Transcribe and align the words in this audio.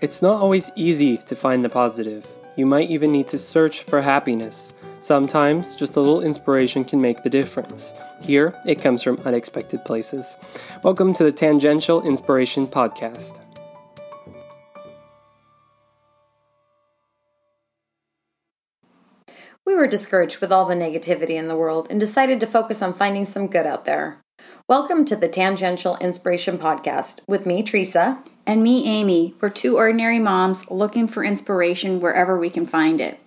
It's 0.00 0.20
not 0.20 0.40
always 0.40 0.72
easy 0.74 1.18
to 1.18 1.36
find 1.36 1.64
the 1.64 1.68
positive. 1.68 2.26
You 2.56 2.66
might 2.66 2.90
even 2.90 3.12
need 3.12 3.28
to 3.28 3.38
search 3.38 3.84
for 3.84 4.02
happiness. 4.02 4.74
Sometimes 4.98 5.76
just 5.76 5.94
a 5.94 6.00
little 6.00 6.20
inspiration 6.20 6.84
can 6.84 7.00
make 7.00 7.22
the 7.22 7.30
difference. 7.30 7.92
Here, 8.20 8.58
it 8.66 8.82
comes 8.82 9.02
from 9.02 9.18
unexpected 9.24 9.84
places. 9.84 10.34
Welcome 10.82 11.14
to 11.14 11.24
the 11.24 11.30
Tangential 11.30 12.02
Inspiration 12.02 12.66
Podcast. 12.66 13.40
We 19.64 19.76
were 19.76 19.86
discouraged 19.86 20.40
with 20.40 20.50
all 20.50 20.64
the 20.66 20.74
negativity 20.74 21.36
in 21.36 21.46
the 21.46 21.56
world 21.56 21.86
and 21.88 22.00
decided 22.00 22.40
to 22.40 22.48
focus 22.48 22.82
on 22.82 22.94
finding 22.94 23.24
some 23.24 23.46
good 23.46 23.64
out 23.64 23.84
there. 23.84 24.20
Welcome 24.68 25.04
to 25.04 25.14
the 25.14 25.28
Tangential 25.28 25.96
Inspiration 25.98 26.58
Podcast 26.58 27.22
with 27.28 27.46
me, 27.46 27.62
Teresa. 27.62 28.22
And 28.46 28.62
me, 28.62 28.86
Amy. 28.86 29.34
We're 29.40 29.50
two 29.50 29.76
ordinary 29.76 30.18
moms 30.18 30.70
looking 30.70 31.08
for 31.08 31.24
inspiration 31.24 32.00
wherever 32.00 32.38
we 32.38 32.50
can 32.50 32.66
find 32.66 33.00
it. 33.00 33.18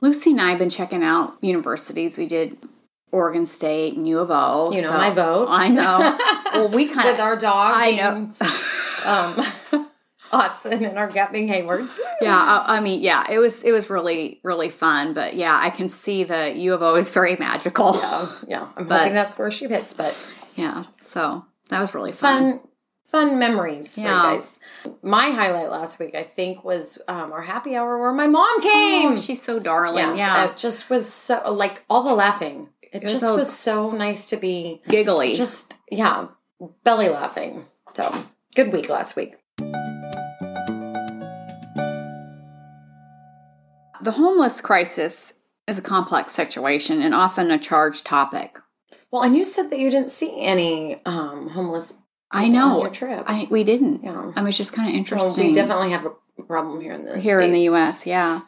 Lucy 0.00 0.30
and 0.30 0.40
I 0.40 0.50
have 0.50 0.58
been 0.58 0.70
checking 0.70 1.02
out 1.02 1.36
universities. 1.40 2.16
We 2.16 2.26
did 2.26 2.58
Oregon 3.10 3.46
State 3.46 3.96
and 3.96 4.06
U 4.06 4.20
of 4.20 4.30
O. 4.30 4.70
You 4.72 4.82
know 4.82 4.92
my 4.92 5.10
vote. 5.10 5.48
I 5.50 5.68
know. 5.68 6.18
well, 6.52 6.68
we 6.68 6.86
kind 6.92 7.08
With 7.08 7.20
our 7.20 7.36
dog 7.36 7.72
I 7.74 7.90
know. 7.96 9.80
um, 9.80 9.86
Watson 10.32 10.84
and 10.84 10.98
our 10.98 11.08
cat 11.08 11.32
being 11.32 11.46
Hayward. 11.48 11.86
yeah, 12.20 12.34
I, 12.36 12.78
I 12.78 12.80
mean, 12.80 13.02
yeah, 13.02 13.24
it 13.30 13.38
was 13.38 13.62
it 13.62 13.72
was 13.72 13.88
really 13.88 14.40
really 14.42 14.68
fun. 14.68 15.14
But 15.14 15.34
yeah, 15.34 15.56
I 15.60 15.70
can 15.70 15.88
see 15.88 16.24
the 16.24 16.52
U 16.56 16.74
of 16.74 16.82
O 16.82 16.94
is 16.96 17.10
very 17.10 17.36
magical. 17.36 17.94
Yeah, 18.46 18.68
I'm 18.76 18.86
But- 18.86 18.98
hoping 19.00 19.14
that's 19.14 19.38
where 19.38 19.50
she 19.50 19.68
picks, 19.68 19.92
but 19.94 20.30
Yeah, 20.56 20.84
so 21.00 21.44
that 21.70 21.80
was 21.80 21.94
really 21.94 22.12
fun. 22.12 22.58
fun 22.58 22.60
fun 23.14 23.38
memories 23.38 23.94
for 23.94 24.00
you 24.00 24.06
Yeah. 24.06 24.22
guys. 24.22 24.58
My 25.00 25.30
highlight 25.30 25.70
last 25.70 26.00
week, 26.00 26.16
I 26.16 26.24
think, 26.24 26.64
was 26.64 26.98
um, 27.06 27.30
our 27.30 27.42
happy 27.42 27.76
hour 27.76 27.96
where 27.96 28.12
my 28.12 28.26
mom 28.26 28.60
came. 28.60 29.12
Oh, 29.12 29.16
she's 29.16 29.40
so 29.40 29.60
darling. 29.60 30.16
Yes, 30.16 30.18
yeah, 30.18 30.50
it 30.50 30.56
just 30.56 30.90
was 30.90 31.08
so 31.12 31.52
like 31.52 31.84
all 31.88 32.02
the 32.02 32.12
laughing. 32.14 32.70
It, 32.92 33.04
was 33.04 33.12
just 33.12 33.24
so- 33.24 33.36
was 33.36 33.52
so 33.56 33.92
nice 33.92 34.26
to 34.30 34.36
be 34.36 34.80
giggly. 34.88 35.34
just 35.34 35.76
yeah, 35.92 36.26
belly 36.82 37.08
laughing. 37.08 37.66
So 37.94 38.12
good 38.56 38.72
week 38.72 38.88
last 38.88 39.14
week. 39.14 39.34
the 44.02 44.12
homeless 44.12 44.60
crisis 44.60 45.32
is 45.68 45.78
a 45.78 45.82
complex 45.82 46.32
situation 46.32 47.00
and 47.00 47.14
often 47.14 47.50
a 47.52 47.58
charged 47.58 48.04
topic. 48.04 48.58
Well, 49.10 49.22
and 49.22 49.34
you 49.36 49.44
said 49.44 49.70
that 49.70 49.78
you 49.78 49.88
didn't 49.90 50.10
see 50.10 50.40
any 50.40 51.00
um, 51.06 51.50
homeless. 51.50 51.94
I 52.34 52.48
know. 52.48 52.80
your 52.80 52.90
trip. 52.90 53.24
I 53.26 53.46
we 53.50 53.64
didn't. 53.64 54.02
Yeah. 54.02 54.32
I 54.36 54.42
was 54.42 54.56
just 54.56 54.72
kind 54.72 54.88
of 54.88 54.94
so 54.94 54.98
interesting. 54.98 55.46
we 55.48 55.52
definitely 55.52 55.90
have 55.90 56.04
a 56.04 56.42
problem 56.42 56.80
here 56.80 56.92
in 56.92 57.04
the 57.04 57.18
here 57.18 57.40
in 57.40 57.52
the 57.52 57.60
U.S. 57.62 58.06
Yeah. 58.06 58.40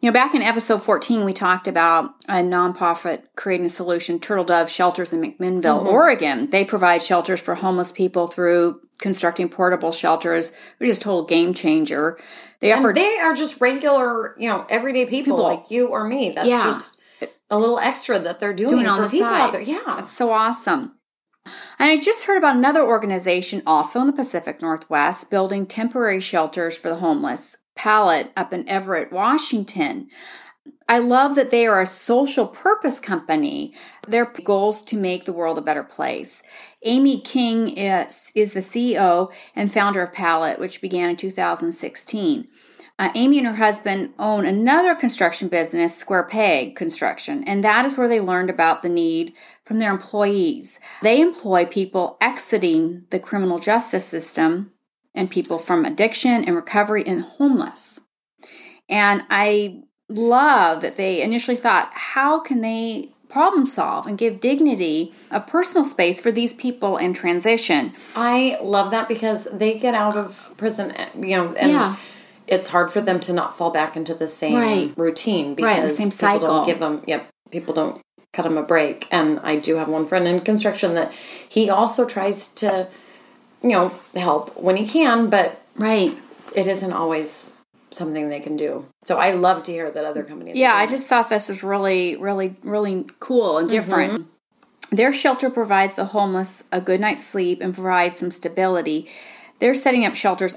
You 0.00 0.08
know, 0.08 0.14
back 0.14 0.34
in 0.34 0.40
episode 0.40 0.82
14, 0.82 1.26
we 1.26 1.34
talked 1.34 1.68
about 1.68 2.14
a 2.26 2.36
nonprofit 2.36 3.24
creating 3.36 3.66
a 3.66 3.68
solution, 3.70 4.18
Turtle 4.18 4.44
Dove 4.44 4.70
Shelters 4.70 5.12
in 5.12 5.20
McMinnville, 5.20 5.80
mm-hmm. 5.80 5.88
Oregon. 5.88 6.48
They 6.48 6.64
provide 6.64 7.02
shelters 7.02 7.38
for 7.38 7.54
homeless 7.54 7.92
people 7.92 8.26
through 8.26 8.80
constructing 8.98 9.50
portable 9.50 9.92
shelters, 9.92 10.52
which 10.78 10.88
is 10.88 10.96
a 10.96 11.00
total 11.00 11.26
game 11.26 11.52
changer. 11.52 12.18
They 12.60 12.72
offer 12.72 12.92
they 12.94 13.18
are 13.18 13.34
just 13.34 13.60
regular, 13.60 14.34
you 14.38 14.48
know, 14.48 14.64
everyday 14.70 15.04
people, 15.04 15.36
People. 15.36 15.42
like 15.42 15.70
you 15.70 15.88
or 15.88 16.04
me. 16.04 16.30
That's 16.30 16.48
Yeah. 16.48 16.64
just 16.64 16.98
a 17.50 17.58
little 17.58 17.78
extra 17.78 18.18
that 18.18 18.40
they're 18.40 18.54
doing, 18.54 18.70
doing 18.70 18.86
on 18.86 18.96
for 18.96 19.02
the 19.04 19.10
people 19.10 19.28
side. 19.28 19.40
out 19.40 19.52
there. 19.52 19.60
Yeah. 19.60 19.82
That's 19.86 20.12
so 20.12 20.32
awesome. 20.32 20.92
And 21.46 21.90
I 21.90 22.00
just 22.00 22.24
heard 22.24 22.38
about 22.38 22.56
another 22.56 22.82
organization 22.82 23.62
also 23.66 24.00
in 24.00 24.06
the 24.06 24.12
Pacific 24.12 24.60
Northwest 24.60 25.30
building 25.30 25.66
temporary 25.66 26.20
shelters 26.20 26.76
for 26.76 26.88
the 26.88 26.96
homeless, 26.96 27.56
Pallet 27.74 28.32
up 28.36 28.52
in 28.52 28.68
Everett, 28.68 29.12
Washington. 29.12 30.08
I 30.88 30.98
love 30.98 31.36
that 31.36 31.50
they 31.50 31.66
are 31.66 31.80
a 31.80 31.86
social 31.86 32.46
purpose 32.46 32.98
company. 32.98 33.72
Their 34.08 34.26
goal 34.26 34.70
is 34.70 34.82
to 34.82 34.96
make 34.96 35.24
the 35.24 35.32
world 35.32 35.56
a 35.56 35.62
better 35.62 35.84
place. 35.84 36.42
Amy 36.84 37.20
King 37.20 37.76
is, 37.76 38.32
is 38.34 38.54
the 38.54 38.60
CEO 38.60 39.32
and 39.54 39.72
founder 39.72 40.02
of 40.02 40.12
Pallet, 40.12 40.58
which 40.58 40.80
began 40.80 41.10
in 41.10 41.16
2016. 41.16 42.48
Uh, 42.98 43.10
Amy 43.14 43.38
and 43.38 43.46
her 43.46 43.54
husband 43.54 44.12
own 44.18 44.44
another 44.44 44.94
construction 44.94 45.48
business, 45.48 45.96
Square 45.96 46.24
Peg 46.24 46.76
Construction, 46.76 47.42
and 47.44 47.64
that 47.64 47.86
is 47.86 47.96
where 47.96 48.08
they 48.08 48.20
learned 48.20 48.50
about 48.50 48.82
the 48.82 48.90
need 48.90 49.32
from 49.70 49.78
their 49.78 49.92
employees. 49.92 50.80
They 51.00 51.20
employ 51.20 51.64
people 51.64 52.16
exiting 52.20 53.04
the 53.10 53.20
criminal 53.20 53.60
justice 53.60 54.04
system 54.04 54.72
and 55.14 55.30
people 55.30 55.58
from 55.58 55.84
addiction 55.84 56.42
and 56.44 56.56
recovery 56.56 57.04
and 57.06 57.20
homeless. 57.22 58.00
And 58.88 59.22
I 59.30 59.82
love 60.08 60.82
that 60.82 60.96
they 60.96 61.22
initially 61.22 61.56
thought, 61.56 61.90
how 61.92 62.40
can 62.40 62.62
they 62.62 63.10
problem 63.28 63.64
solve 63.64 64.08
and 64.08 64.18
give 64.18 64.40
dignity 64.40 65.14
a 65.30 65.38
personal 65.40 65.84
space 65.84 66.20
for 66.20 66.32
these 66.32 66.52
people 66.52 66.96
in 66.96 67.14
transition? 67.14 67.92
I 68.16 68.58
love 68.60 68.90
that 68.90 69.06
because 69.06 69.46
they 69.52 69.78
get 69.78 69.94
out 69.94 70.16
of 70.16 70.52
prison, 70.56 70.92
you 71.16 71.36
know, 71.36 71.54
and 71.54 71.70
Yeah. 71.70 71.94
it's 72.48 72.66
hard 72.66 72.90
for 72.90 73.00
them 73.00 73.20
to 73.20 73.32
not 73.32 73.56
fall 73.56 73.70
back 73.70 73.96
into 73.96 74.14
the 74.14 74.26
same 74.26 74.56
Right. 74.56 74.92
routine 74.96 75.54
Right, 75.54 75.76
the 75.80 75.82
because 75.90 75.96
same 75.96 76.08
people 76.10 76.40
cycle. 76.40 76.48
don't 76.48 76.66
give 76.66 76.80
them, 76.80 77.02
yep, 77.06 77.28
people 77.52 77.72
don't 77.72 78.00
cut 78.32 78.46
him 78.46 78.56
a 78.56 78.62
break. 78.62 79.06
And 79.10 79.40
I 79.40 79.56
do 79.56 79.76
have 79.76 79.88
one 79.88 80.06
friend 80.06 80.26
in 80.26 80.40
construction 80.40 80.94
that 80.94 81.12
he 81.48 81.68
also 81.68 82.04
tries 82.06 82.46
to, 82.54 82.88
you 83.62 83.70
know, 83.70 83.92
help 84.14 84.56
when 84.56 84.76
he 84.76 84.86
can, 84.86 85.30
but 85.30 85.60
Right. 85.76 86.16
it 86.54 86.66
isn't 86.66 86.92
always 86.92 87.54
something 87.90 88.28
they 88.28 88.40
can 88.40 88.56
do. 88.56 88.84
So 89.04 89.16
I 89.16 89.30
love 89.30 89.64
to 89.64 89.72
hear 89.72 89.90
that 89.90 90.04
other 90.04 90.22
companies. 90.22 90.56
Yeah, 90.56 90.74
I 90.74 90.86
just 90.86 91.08
thought 91.08 91.28
this 91.28 91.48
was 91.48 91.62
really, 91.62 92.16
really, 92.16 92.56
really 92.62 93.06
cool 93.18 93.58
and 93.58 93.68
mm-hmm. 93.68 93.76
different. 93.76 94.26
Their 94.90 95.12
shelter 95.12 95.50
provides 95.50 95.96
the 95.96 96.06
homeless 96.06 96.64
a 96.72 96.80
good 96.80 97.00
night's 97.00 97.24
sleep 97.24 97.60
and 97.60 97.74
provides 97.74 98.18
some 98.18 98.30
stability. 98.30 99.08
They're 99.60 99.74
setting 99.74 100.04
up 100.04 100.14
shelters 100.14 100.54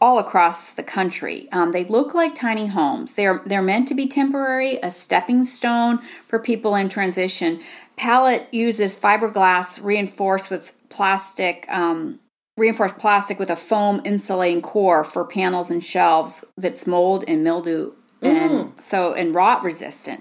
all 0.00 0.18
across 0.18 0.72
the 0.72 0.82
country. 0.82 1.48
Um, 1.52 1.72
they 1.72 1.84
look 1.84 2.14
like 2.14 2.34
tiny 2.34 2.66
homes. 2.66 3.14
They're 3.14 3.42
they're 3.44 3.62
meant 3.62 3.88
to 3.88 3.94
be 3.94 4.06
temporary, 4.06 4.78
a 4.82 4.90
stepping 4.90 5.44
stone 5.44 5.98
for 5.98 6.38
people 6.38 6.74
in 6.74 6.88
transition. 6.88 7.60
Pallet 7.96 8.46
uses 8.52 8.98
fiberglass 8.98 9.82
reinforced 9.82 10.50
with 10.50 10.72
plastic. 10.88 11.66
Um, 11.68 12.20
reinforced 12.56 12.98
plastic 12.98 13.38
with 13.38 13.50
a 13.50 13.56
foam 13.56 14.00
insulating 14.04 14.62
core 14.62 15.04
for 15.04 15.26
panels 15.26 15.70
and 15.70 15.84
shelves 15.84 16.42
that's 16.56 16.86
mold 16.86 17.22
and 17.28 17.44
mildew 17.44 17.92
and 18.22 18.80
so 18.80 19.12
and 19.12 19.34
rot 19.34 19.62
resistant. 19.62 20.20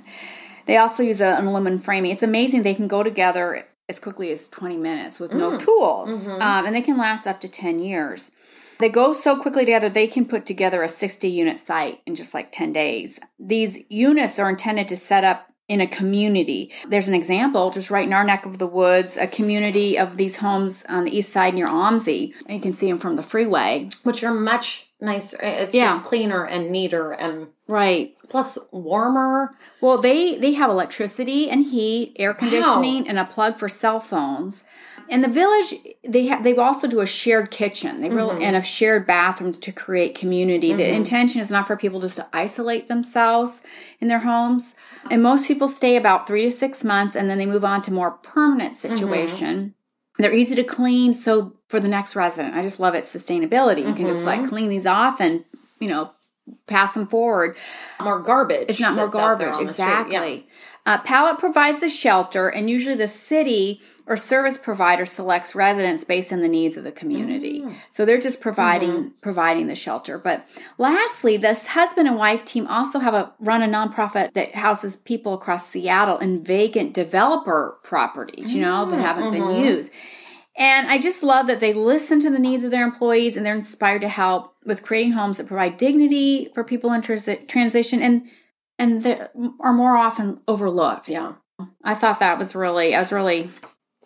They 0.66 0.77
also 0.77 1.03
use 1.03 1.22
an 1.22 1.45
aluminum 1.45 1.79
framing. 1.79 2.12
It's 2.12 2.23
amazing 2.23 2.63
they 2.63 2.75
can 2.75 2.88
go 2.88 3.03
together 3.03 3.63
as 3.88 4.00
quickly 4.00 4.31
as 4.31 4.47
20 4.47 4.77
minutes 4.77 5.19
with 5.19 5.33
no 5.33 5.57
tools, 5.57 6.27
um, 6.27 6.66
and 6.66 6.75
they 6.75 6.81
can 6.81 6.97
last 6.97 7.27
up 7.27 7.39
to 7.41 7.47
10 7.47 7.79
years. 7.79 8.31
They 8.80 8.90
go 8.90 9.13
so 9.13 9.40
quickly 9.40 9.63
together, 9.66 9.90
they 9.90 10.08
can 10.08 10.25
put 10.25 10.46
together 10.46 10.84
a 10.84 10.90
60 10.90 11.28
unit 11.28 11.59
site 11.59 12.02
in 12.06 12.16
just 12.16 12.34
like 12.34 12.52
10 12.52 12.74
days. 12.74 13.19
These 13.40 13.78
units 13.90 14.38
are 14.40 14.50
intended 14.50 14.88
to 14.90 14.97
set 14.97 15.24
up 15.24 15.47
in 15.68 15.81
a 15.81 15.88
community. 15.88 16.72
There's 16.88 17.08
an 17.08 17.16
example 17.16 17.72
just 17.72 17.90
right 17.90 18.06
in 18.06 18.13
our 18.13 18.24
neck 18.24 18.46
of 18.46 18.59
the 18.59 18.68
woods, 18.68 19.18
a 19.18 19.25
community 19.25 19.97
of 19.97 20.16
these 20.16 20.38
homes 20.38 20.84
on 20.88 21.06
the 21.06 21.18
east 21.18 21.31
side 21.31 21.56
near 21.56 21.68
OMSI. 21.68 22.34
You 22.47 22.59
can 22.59 22.72
see 22.72 22.88
them 22.88 23.00
from 23.00 23.16
the 23.16 23.24
freeway. 23.24 23.90
which 24.03 24.24
are 24.24 24.34
much 24.34 24.88
nicer. 25.02 25.38
Eh, 25.42 25.63
it's 25.63 25.74
Yeah. 25.74 25.86
just 25.88 26.03
cleaner 26.03 26.46
and 26.46 26.69
neater 26.69 27.12
and 27.12 27.47
Right. 27.68 28.13
plus 28.30 28.59
warmer. 28.72 29.56
Well, 29.81 29.97
they 29.97 30.36
they 30.38 30.53
have 30.53 30.69
electricity 30.69 31.50
and 31.50 31.66
heat, 31.66 32.13
air 32.18 32.34
conditioning, 32.36 33.07
and 33.07 33.18
a 33.18 33.25
plug 33.25 33.57
for 33.57 33.68
cell 33.68 34.00
phones. 34.00 34.63
In 35.10 35.22
the 35.22 35.28
village, 35.28 35.76
they 36.04 36.26
have 36.28 36.44
they 36.44 36.56
also 36.56 36.88
do 36.88 37.00
a 37.00 37.08
shared 37.08 37.52
kitchen. 37.52 38.02
They 38.02 38.10
really 38.10 38.36
mm-hmm. 38.36 38.44
and 38.44 38.56
a 38.56 38.64
shared 38.64 39.06
bathrooms 39.06 39.60
to 39.60 39.72
create 39.72 40.16
community. 40.16 40.74
The 40.74 40.84
mm-hmm. 40.84 40.96
intention 40.96 41.42
is 41.42 41.52
not 41.52 41.68
for 41.68 41.78
people 41.78 42.00
just 42.00 42.16
to 42.16 42.28
isolate 42.34 42.88
themselves 42.88 43.62
in 44.00 44.07
their 44.07 44.19
homes. 44.19 44.75
And 45.12 45.22
most 45.22 45.48
people 45.48 45.68
stay 45.68 45.96
about 45.96 46.28
three 46.28 46.44
to 46.44 46.52
six 46.52 46.84
months, 46.84 47.16
and 47.16 47.30
then 47.30 47.38
they 47.38 47.46
move 47.46 47.63
on 47.63 47.81
to 47.81 47.94
more 47.94 48.12
permanent 48.12 48.75
mm-hmm. 48.75 48.96
situation. 48.96 49.75
They're 50.18 50.34
easy 50.34 50.56
to 50.56 50.63
clean. 50.63 51.13
So 51.13 51.58
for 51.68 51.80
the 51.80 51.90
next 51.90 52.16
resident, 52.16 52.56
I 52.56 52.62
just 52.62 52.80
love 52.80 52.96
its 52.96 53.13
sustainability. 53.13 53.86
You 53.86 53.94
can 53.94 54.08
just 54.08 54.25
like 54.25 54.48
clean 54.48 54.69
these 54.69 54.86
off 54.86 55.19
and 55.19 55.46
you 55.80 55.88
know 55.88 56.12
pass 56.68 56.94
them 56.94 57.08
forward. 57.08 57.58
More 58.04 58.19
garbage. 58.19 58.69
It's 58.69 58.80
not 58.80 58.94
more 58.94 59.06
that's 59.06 59.16
out 59.16 59.38
there 59.38 59.48
garbage. 59.50 59.60
on 59.60 59.68
the 59.68 59.74
street. 59.74 59.86
Exactly. 59.86 60.48
Uh, 60.86 61.00
Pallet 61.00 61.40
provides 61.40 61.80
the 61.80 61.90
shelter, 61.90 62.48
and 62.48 62.69
usually 62.69 62.96
the 62.96 63.08
city 63.08 63.81
or 64.07 64.16
service 64.18 64.57
provider 64.57 65.06
selects 65.06 65.56
residents 65.56 66.04
based 66.04 66.31
on 66.31 66.42
the 66.42 66.48
needs 66.48 66.78
of 66.78 66.84
the 66.84 66.92
community. 66.92 67.62
Mm. 67.62 67.75
So 67.92 68.06
they're 68.06 68.18
just 68.19 68.40
providing 68.42 68.92
Mm-hmm. 68.92 69.07
providing 69.22 69.68
the 69.68 69.75
shelter. 69.75 70.18
But 70.19 70.46
lastly, 70.78 71.38
this 71.38 71.68
husband 71.68 72.07
and 72.07 72.18
wife 72.18 72.46
team 72.46 72.68
also 72.68 73.00
have 73.00 73.13
a 73.13 73.34
run 73.40 73.62
a 73.63 73.68
nonprofit 73.68 74.34
that 74.34 74.56
houses 74.56 74.96
people 74.96 75.34
across 75.34 75.69
Seattle 75.69 76.18
in 76.19 76.44
vacant 76.44 76.94
developer 76.94 77.78
properties, 77.84 78.54
you 78.54 78.62
know, 78.62 78.86
that 78.86 79.00
haven't 79.00 79.31
been 79.31 79.63
used. 79.66 79.90
And 80.58 80.88
I 80.88 81.00
just 81.00 81.22
love 81.24 81.48
that 81.48 81.60
they 81.60 81.74
listen 81.74 82.19
to 82.22 82.30
the 82.30 82.40
needs 82.40 82.63
of 82.63 82.72
their 82.72 82.86
employees 82.86 83.36
and 83.36 83.46
they're 83.46 83.56
inspired 83.56 84.01
to 84.01 84.08
help 84.08 84.54
with 84.66 84.84
creating 84.84 85.12
homes 85.13 85.38
that 85.38 85.48
provide 85.48 85.78
dignity 85.78 86.50
for 86.54 86.63
people 86.63 86.94
in 86.94 87.01
transi- 87.01 87.48
transition 87.48 88.01
and 88.01 88.24
and 88.78 89.01
that 89.04 89.31
are 89.60 89.74
more 89.74 89.98
often 89.98 90.42
overlooked. 90.48 91.10
Yeah. 91.10 91.34
I 91.84 91.94
thought 91.94 92.19
that 92.19 92.38
was 92.38 92.54
really 92.56 92.94
I 92.96 93.00
was 93.00 93.12
really 93.12 93.50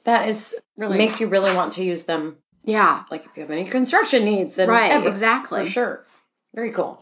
That 0.09 0.27
is 0.27 0.55
Really- 0.75 0.97
makes 0.97 1.21
you 1.21 1.27
really 1.27 1.53
want 1.55 1.73
to 1.73 1.83
use 1.83 2.05
them. 2.05 2.37
yeah. 2.63 3.03
Like 3.11 3.25
if 3.25 3.37
you 3.37 3.41
have 3.43 3.51
any 3.51 3.63
construction 3.65 4.25
needs 4.25 4.57
and 4.57 4.67
Right, 4.71 4.89
ever, 4.91 5.07
exactly. 5.07 5.63
For 5.63 5.69
sure. 5.69 6.05
Very 6.55 6.71
cool. 6.71 6.99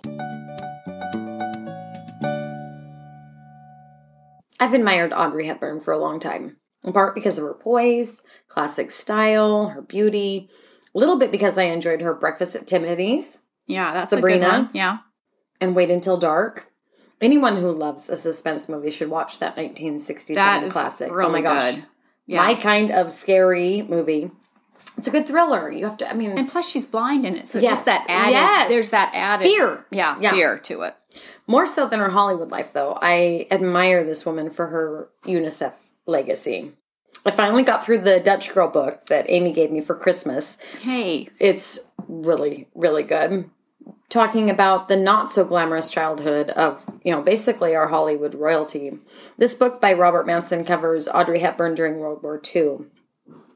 I've 4.60 4.74
admired 4.74 5.14
Audrey 5.14 5.46
Hepburn 5.48 5.80
for 5.80 5.94
a 5.94 5.98
long 5.98 6.20
time, 6.20 6.58
in 6.84 6.92
part 6.92 7.16
because 7.16 7.38
of 7.38 7.44
her 7.46 7.54
poise, 7.54 8.24
classic 8.50 8.92
style, 8.92 9.68
her 9.70 9.82
beauty, 9.82 10.50
a 10.94 11.00
little 11.00 11.18
bit 11.18 11.32
because 11.32 11.58
I 11.58 11.64
enjoyed 11.64 12.02
her 12.02 12.14
Breakfast 12.14 12.56
at 12.58 12.68
Tiffany's 12.68 13.38
Yeah, 13.68 13.94
that's 13.94 14.10
Sabrina? 14.10 14.38
a 14.38 14.40
good 14.40 14.58
one. 14.64 14.70
Yeah. 14.74 14.98
and 15.62 15.76
Wait 15.76 15.90
Until 15.92 16.18
Dark. 16.18 16.72
Anyone 17.22 17.56
who 17.58 17.72
loves 17.72 18.10
a 18.10 18.18
suspense 18.18 18.68
movie 18.68 18.90
should 18.92 19.10
watch 19.10 19.40
that 19.40 19.56
1967 19.56 20.36
That 20.36 20.64
is 20.64 20.72
classic. 20.74 21.10
really 21.10 21.30
oh 21.30 21.32
my 21.32 21.42
gosh. 21.42 21.76
good. 21.76 21.86
Yeah. 22.28 22.38
My 22.46 22.54
kind 22.56 22.92
of 22.92 23.12
scary 23.12 23.82
movie. 23.82 24.30
It's 24.98 25.08
a 25.08 25.12
good 25.12 25.28
thriller. 25.28 25.72
You 25.72 25.86
have 25.86 25.98
to, 25.98 26.10
I 26.10 26.14
mean, 26.14 26.32
And 26.32 26.50
plus 26.50 26.68
she's 26.70 26.86
blind 26.88 27.26
in 27.26 27.36
it. 27.36 27.48
So 27.48 27.58
it's 27.58 27.64
Yes. 27.64 27.74
just 27.78 27.86
that 27.86 28.06
added 28.10 28.32
Yes. 28.34 28.70
there's 28.70 28.90
that 28.92 29.12
added 29.16 29.44
Fear. 29.46 29.86
Yeah, 29.92 30.18
Yeah. 30.20 30.32
fear 30.32 30.58
to 30.60 30.82
it. 30.82 30.96
More 31.48 31.66
so 31.66 31.88
than 31.88 32.00
her 32.00 32.10
Hollywood 32.10 32.52
life, 32.52 32.74
though. 32.74 32.98
I 33.02 33.48
admire 33.52 34.04
this 34.04 34.26
woman 34.26 34.50
for 34.50 34.68
her 34.68 35.10
UNICEF 35.26 35.74
legacy. 36.06 36.72
I 37.26 37.32
finally 37.32 37.64
got 37.64 37.84
through 37.84 38.00
the 38.00 38.20
Dutch 38.20 38.54
Girl 38.54 38.68
book 38.70 39.06
that 39.08 39.26
Amy 39.30 39.52
gave 39.52 39.72
me 39.72 39.82
for 39.82 39.96
Christmas. 39.96 40.58
Hey. 40.82 41.28
It's 41.40 41.80
really, 42.08 42.68
really 42.74 43.04
good. 43.04 43.50
Talking 44.10 44.50
about 44.50 44.88
the 44.88 44.96
not 44.96 45.30
so 45.30 45.44
glamorous 45.44 45.92
childhood 45.92 46.50
of, 46.52 46.86
you 47.04 47.12
know, 47.12 47.22
basically 47.22 47.76
our 47.76 47.90
Hollywood 47.90 48.36
royalty. 48.36 48.98
This 49.38 49.54
book 49.54 49.82
by 49.82 49.92
Robert 49.92 50.26
Matzen 50.26 50.66
covers 50.66 51.10
Audrey 51.10 51.40
Hepburn 51.40 51.76
during 51.76 52.00
World 52.00 52.24
War 52.24 52.42
II, 52.56 52.86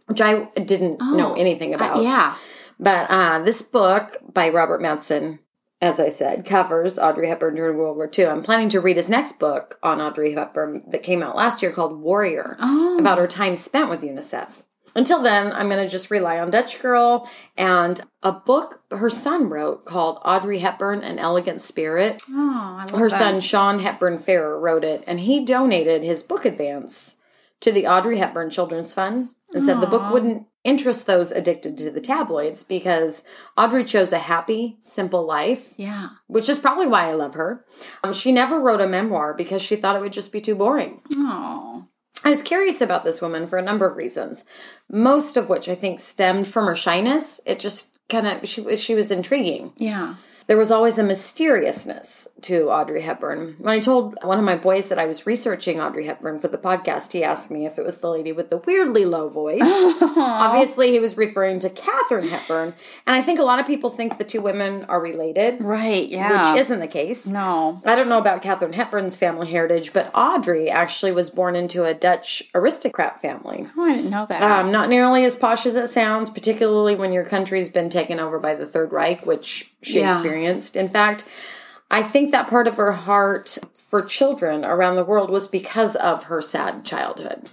which 0.08 0.20
I 0.20 0.46
didn't 0.56 1.00
know 1.00 1.34
anything 1.36 1.74
about. 1.74 2.00
Uh, 2.00 2.02
yeah. 2.02 2.36
But 2.78 3.10
uh, 3.10 3.40
this 3.40 3.62
book 3.62 4.18
by 4.34 4.50
Robert 4.50 4.82
Matzen, 4.82 5.40
as 5.80 6.00
I 6.00 6.10
said, 6.10 6.46
covers 6.46 7.00
Audrey 7.00 7.30
Hepburn 7.30 7.56
during 7.56 7.78
World 7.78 7.96
War 7.96 8.10
II. 8.18 8.26
I'm 8.26 8.44
planning 8.44 8.70
to 8.70 8.82
read 8.82 8.98
his 8.98 9.10
next 9.10 9.40
book 9.40 9.80
on 9.82 10.02
Audrey 10.02 10.34
Hepburn 10.34 10.84
that 10.90 11.04
came 11.04 11.24
out 11.24 11.36
last 11.36 11.62
year 11.62 11.72
called 11.72 12.02
Warrior, 12.02 12.58
about 13.00 13.20
her 13.20 13.28
time 13.28 13.56
spent 13.56 13.90
with 13.90 14.02
UNICEF. 14.02 14.64
Until 14.96 15.22
then, 15.22 15.54
I'm 15.54 15.70
going 15.70 15.84
to 15.86 15.90
just 15.92 16.12
rely 16.12 16.40
on 16.40 16.50
Dutch 16.52 16.82
Girl 16.82 17.30
and 17.58 18.02
a 18.24 18.32
book 18.32 18.84
her 18.92 19.10
son 19.10 19.50
wrote 19.50 19.86
called 19.86 20.20
Audrey 20.26 20.60
Hepburn 20.60 21.02
An 21.04 21.18
Elegant 21.18 21.62
Spirit. 21.62 22.22
Oh, 22.30 22.76
I 22.80 22.82
love 22.92 23.00
Her 23.00 23.10
that. 23.10 23.18
son, 23.18 23.40
Sean 23.40 23.80
Hepburn 23.80 24.20
Ferrer, 24.20 24.60
wrote 24.60 24.84
it, 24.84 25.04
and 25.08 25.22
he 25.22 25.46
donated 25.46 26.04
his 26.04 26.24
book 26.24 26.44
advance 26.46 27.16
to 27.62 27.72
the 27.72 27.88
Audrey 27.88 28.18
Hepburn 28.18 28.50
Children's 28.50 28.94
Fund 28.94 29.30
and 29.54 29.64
said 29.64 29.82
the 29.82 29.88
book 29.88 30.12
wouldn't 30.12 30.48
interest 30.64 31.08
those 31.08 31.32
addicted 31.32 31.78
to 31.78 31.90
the 31.92 32.00
tabloids 32.02 32.64
because 32.64 33.24
Audrey 33.58 33.84
chose 33.84 34.14
a 34.14 34.20
happy, 34.20 34.78
simple 34.82 35.26
life, 35.26 35.74
Yeah. 35.78 36.10
which 36.28 36.48
is 36.50 36.58
probably 36.60 36.88
why 36.88 37.08
I 37.10 37.14
love 37.14 37.34
her. 37.34 37.66
Um, 38.04 38.14
she 38.14 38.32
never 38.32 38.60
wrote 38.60 38.80
a 38.82 38.88
memoir 38.88 39.34
because 39.34 39.62
she 39.62 39.76
thought 39.76 39.96
it 39.96 40.02
would 40.02 40.14
just 40.14 40.32
be 40.32 40.40
too 40.42 40.56
boring. 40.56 41.02
Oh. 41.16 41.88
I 42.24 42.30
was 42.30 42.42
curious 42.42 42.82
about 42.82 43.04
this 43.04 43.22
woman 43.22 43.48
for 43.48 43.58
a 43.58 43.64
number 43.64 43.86
of 43.86 43.98
reasons, 43.98 44.44
most 44.90 45.38
of 45.38 45.50
which 45.50 45.68
I 45.68 45.76
think 45.76 46.00
stemmed 46.00 46.48
from 46.48 46.66
her 46.68 46.76
shyness. 46.76 47.40
It 47.46 47.60
just 47.60 47.98
kind 48.10 48.28
of 48.28 48.48
she 48.48 48.62
was 48.62 48.82
she 48.82 48.94
was 48.94 49.12
intriguing. 49.12 49.74
Yeah. 49.78 50.16
There 50.52 50.58
was 50.58 50.70
always 50.70 50.98
a 50.98 51.04
mysteriousness 51.04 52.28
to 52.42 52.70
Audrey 52.70 53.04
Hepburn. 53.04 53.56
When 53.60 53.74
I 53.74 53.80
told 53.80 54.18
one 54.22 54.38
of 54.38 54.44
my 54.44 54.58
boys 54.58 54.90
that 54.90 55.00
I 55.00 55.06
was 55.06 55.26
researching 55.26 55.80
Audrey 55.80 56.08
Hepburn 56.08 56.40
for 56.40 56.50
the 56.50 56.58
podcast, 56.58 57.14
he 57.14 57.24
asked 57.24 57.50
me 57.52 57.66
if 57.66 57.80
it 57.80 57.86
was 57.86 58.00
the 58.00 58.10
lady 58.10 58.34
with 58.34 58.50
the 58.50 58.58
weirdly 58.58 59.06
low 59.06 59.30
voice. 59.30 59.62
Obviously, 60.18 60.92
he 60.92 61.00
was 61.00 61.16
referring 61.16 61.60
to 61.60 61.70
Katharine 61.70 62.28
Hepburn, 62.28 62.74
and 63.08 63.16
I 63.16 63.22
think 63.22 63.40
a 63.40 63.44
lot 63.44 63.62
of 63.62 63.66
people 63.66 63.90
think 63.90 64.18
the 64.18 64.26
two 64.26 64.42
women 64.42 64.84
are 64.90 65.00
related, 65.00 65.62
Right. 65.62 66.10
Yeah. 66.10 66.52
which 66.52 66.60
isn't 66.60 66.82
the 66.82 66.88
case. 66.88 67.26
no. 67.28 67.80
I 67.86 67.96
don't 67.96 68.10
know 68.10 68.20
about 68.20 68.42
Katharine 68.42 68.74
Hepburn's 68.74 69.16
family 69.16 69.50
heritage, 69.50 69.94
but 69.94 70.12
Audrey 70.14 70.70
actually 70.70 71.14
was 71.14 71.30
born 71.30 71.56
into 71.56 71.86
a 71.86 71.94
Dutch 71.94 72.44
aristocrat 72.54 73.22
family. 73.22 73.68
Oh, 73.78 73.86
I 73.86 73.96
didn't 73.96 74.12
know 74.12 74.26
that. 74.30 74.44
Um, 74.44 74.70
not 74.70 74.90
nearly 74.90 75.24
as 75.24 75.38
posh 75.38 75.66
as 75.66 75.78
it 75.78 75.88
sounds, 75.88 76.30
particularly 76.30 76.94
when 76.96 77.14
your 77.14 77.24
country's 77.24 77.70
been 77.70 77.90
taken 77.90 78.20
over 78.20 78.38
by 78.38 78.54
the 78.54 78.66
Third 78.66 78.92
Reich, 78.92 79.26
which 79.26 79.71
she 79.82 80.00
Yeah. 80.00 80.12
experienced. 80.14 80.76
In 80.76 80.90
fact, 80.90 81.24
I 81.90 82.02
think 82.02 82.32
that 82.32 82.48
part 82.48 82.68
of 82.68 82.78
her 82.78 82.94
heart 82.94 83.58
for 83.76 84.02
children 84.02 84.64
around 84.64 84.96
the 84.96 85.04
world 85.04 85.30
was 85.30 85.48
because 85.48 85.96
of 85.98 86.26
her 86.26 86.42
sad 86.42 86.86
childhood. 86.86 87.50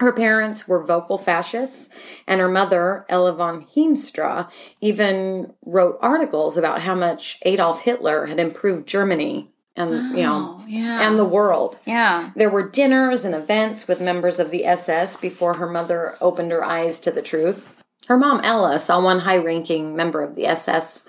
Her 0.00 0.12
parents 0.12 0.66
were 0.66 0.82
vocal 0.84 1.18
fascists, 1.18 1.88
and 2.26 2.40
her 2.40 2.48
mother, 2.48 3.04
Ella 3.08 3.32
von 3.32 3.64
Heemstra, 3.76 4.50
even 4.80 5.54
wrote 5.64 5.98
articles 6.00 6.56
about 6.56 6.82
how 6.82 6.94
much 6.94 7.38
Adolf 7.42 7.82
Hitler 7.82 8.26
had 8.26 8.40
improved 8.40 8.88
Germany 8.88 9.50
and 9.76 10.16
you 10.16 10.24
know 10.24 10.56
oh, 10.58 10.64
yeah. 10.68 11.06
and 11.06 11.18
the 11.18 11.24
world. 11.24 11.78
yeah. 11.84 12.30
There 12.36 12.50
were 12.50 12.68
dinners 12.68 13.24
and 13.24 13.34
events 13.34 13.88
with 13.88 14.00
members 14.00 14.38
of 14.38 14.50
the 14.50 14.64
SS 14.64 15.16
before 15.16 15.54
her 15.54 15.68
mother 15.68 16.14
opened 16.20 16.52
her 16.52 16.64
eyes 16.64 16.98
to 17.00 17.10
the 17.10 17.22
truth. 17.22 17.68
Her 18.08 18.16
mom, 18.18 18.40
Ella, 18.44 18.78
saw 18.78 19.02
one 19.02 19.20
high 19.20 19.38
ranking 19.38 19.96
member 19.96 20.22
of 20.22 20.34
the 20.36 20.46
SS 20.46 21.04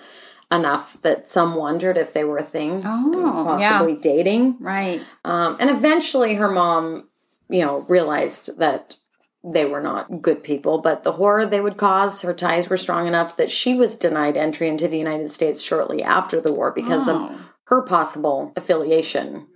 enough 0.52 1.02
that 1.02 1.28
some 1.28 1.56
wondered 1.56 1.98
if 1.98 2.14
they 2.14 2.24
were 2.24 2.38
a 2.38 2.44
thing, 2.44 2.82
Oh, 2.86 3.44
possibly 3.46 3.96
dating. 3.96 4.58
Right. 4.60 5.02
Um, 5.24 5.58
and 5.60 5.70
eventually 5.70 6.36
her 6.36 6.50
mom, 6.50 7.10
you 7.50 7.62
know, 7.62 7.80
realized 7.90 8.58
that 8.60 8.96
they 9.44 9.66
were 9.66 9.82
not 9.82 10.22
good 10.22 10.44
people, 10.44 10.80
but 10.80 11.04
the 11.04 11.14
horror 11.14 11.46
they 11.46 11.62
would 11.62 11.78
cause, 11.78 12.22
her 12.22 12.34
ties 12.34 12.70
were 12.70 12.78
strong 12.78 13.08
enough 13.08 13.38
that 13.38 13.52
she 13.52 13.76
was 13.76 13.96
denied 13.98 14.38
entry 14.38 14.68
into 14.68 14.88
the 14.88 14.98
United 14.98 15.28
States 15.30 15.62
shortly 15.62 16.02
after 16.02 16.40
the 16.42 16.54
war 16.54 16.72
because 16.72 17.08
Oh. 17.10 17.28
of 17.28 17.54
her 17.66 17.82
possible 17.84 18.54
affiliation 18.56 19.48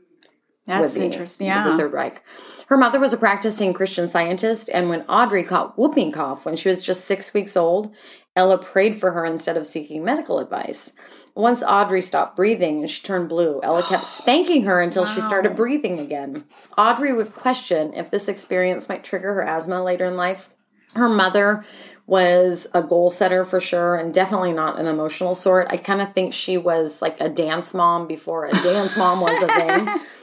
That's 0.66 0.82
with 0.82 0.96
the, 0.96 1.04
interesting. 1.06 1.48
with 1.48 1.56
Yeah. 1.56 1.70
the 1.70 1.78
Third 1.78 1.94
Reich. 1.94 2.24
Her 2.70 2.78
mother 2.78 3.00
was 3.00 3.12
a 3.12 3.18
practicing 3.18 3.74
Christian 3.74 4.06
scientist, 4.06 4.70
and 4.72 4.90
when 4.90 5.02
Audrey 5.10 5.42
caught 5.42 5.76
whooping 5.76 6.12
cough 6.12 6.46
when 6.46 6.56
she 6.56 6.70
was 6.70 6.86
just 6.86 7.04
six 7.04 7.34
weeks 7.34 7.58
old, 7.58 7.92
Ella 8.36 8.60
prayed 8.60 8.94
for 8.94 9.14
her 9.14 9.26
instead 9.26 9.58
of 9.58 9.66
seeking 9.66 10.04
medical 10.04 10.38
advice. 10.38 10.94
Once 11.34 11.64
Audrey 11.64 12.00
stopped 12.00 12.36
breathing 12.36 12.82
and 12.82 12.90
she 12.90 13.02
turned 13.02 13.28
blue, 13.28 13.60
Ella 13.64 13.82
kept 13.82 14.04
spanking 14.20 14.66
her 14.66 14.80
until 14.80 15.04
she 15.04 15.20
started 15.20 15.56
breathing 15.56 15.98
again. 15.98 16.44
Audrey 16.78 17.12
would 17.12 17.34
question 17.34 17.92
if 17.96 18.12
this 18.12 18.28
experience 18.28 18.88
might 18.88 19.04
trigger 19.04 19.34
her 19.34 19.44
asthma 19.44 19.82
later 19.82 20.06
in 20.06 20.16
life. 20.16 20.54
Her 20.94 21.10
mother 21.10 21.64
was 22.06 22.68
a 22.76 22.84
goal 22.84 23.10
setter 23.10 23.46
for 23.46 23.60
sure 23.60 23.96
and 23.96 24.14
definitely 24.14 24.54
not 24.54 24.80
an 24.80 24.86
emotional 24.86 25.34
sort. 25.34 25.68
I 25.72 25.78
kind 25.78 26.02
of 26.04 26.14
think 26.14 26.36
she 26.36 26.56
was 26.56 27.02
like 27.02 27.20
a 27.20 27.30
dance 27.30 27.74
mom 27.74 28.08
before 28.08 28.46
a 28.46 28.52
dance 28.52 28.96
mom 28.96 29.22
was 29.22 29.42
a 29.42 29.48
thing. 29.48 30.02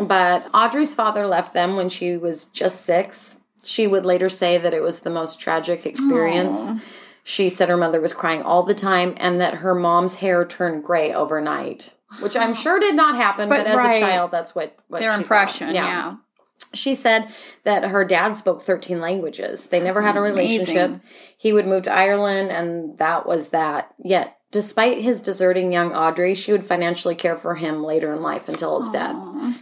But 0.00 0.48
Audrey's 0.54 0.94
father 0.94 1.26
left 1.26 1.52
them 1.52 1.76
when 1.76 1.88
she 1.88 2.16
was 2.16 2.44
just 2.46 2.84
six. 2.84 3.38
She 3.62 3.86
would 3.86 4.06
later 4.06 4.28
say 4.28 4.58
that 4.58 4.74
it 4.74 4.82
was 4.82 5.00
the 5.00 5.10
most 5.10 5.40
tragic 5.40 5.86
experience. 5.86 6.72
She 7.24 7.48
said 7.48 7.68
her 7.68 7.76
mother 7.76 8.00
was 8.00 8.12
crying 8.12 8.42
all 8.42 8.62
the 8.62 8.74
time 8.74 9.14
and 9.16 9.40
that 9.40 9.54
her 9.54 9.74
mom's 9.74 10.16
hair 10.16 10.44
turned 10.44 10.84
gray 10.84 11.12
overnight, 11.12 11.92
which 12.20 12.36
I'm 12.36 12.54
sure 12.54 12.78
did 12.78 12.94
not 12.94 13.16
happen, 13.16 13.48
but, 13.48 13.64
But, 13.64 13.66
as 13.66 13.76
right. 13.76 13.96
a 13.96 14.00
child, 14.00 14.30
that's 14.30 14.54
what, 14.54 14.78
what 14.86 15.00
Their 15.00 15.16
impression. 15.16 15.74
Yeah. 15.74 16.16
She 16.72 16.94
said 16.94 17.28
that 17.64 17.84
her 17.88 18.04
dad 18.04 18.36
spoke 18.36 18.62
13 18.62 19.00
languages. 19.00 19.66
They 19.66 19.80
never 19.80 20.02
had 20.02 20.16
a 20.16 20.20
relationship. 20.20 20.76
amazing. 20.76 21.00
He 21.36 21.52
would 21.52 21.66
move 21.66 21.82
to 21.84 21.92
Ireland, 21.92 22.50
and 22.50 22.96
that 22.98 23.26
was 23.26 23.48
that. 23.48 23.92
Yet, 23.98 24.35
despite 24.50 24.98
his 25.02 25.20
deserting 25.20 25.72
young 25.72 25.92
Audrey, 25.94 26.34
she 26.34 26.52
would 26.52 26.64
financially 26.64 27.14
care 27.14 27.36
for 27.36 27.56
him 27.56 27.82
later 27.82 28.12
in 28.12 28.22
life 28.22 28.48
until 28.48 28.80
his 28.80 28.90
death. 28.90 29.16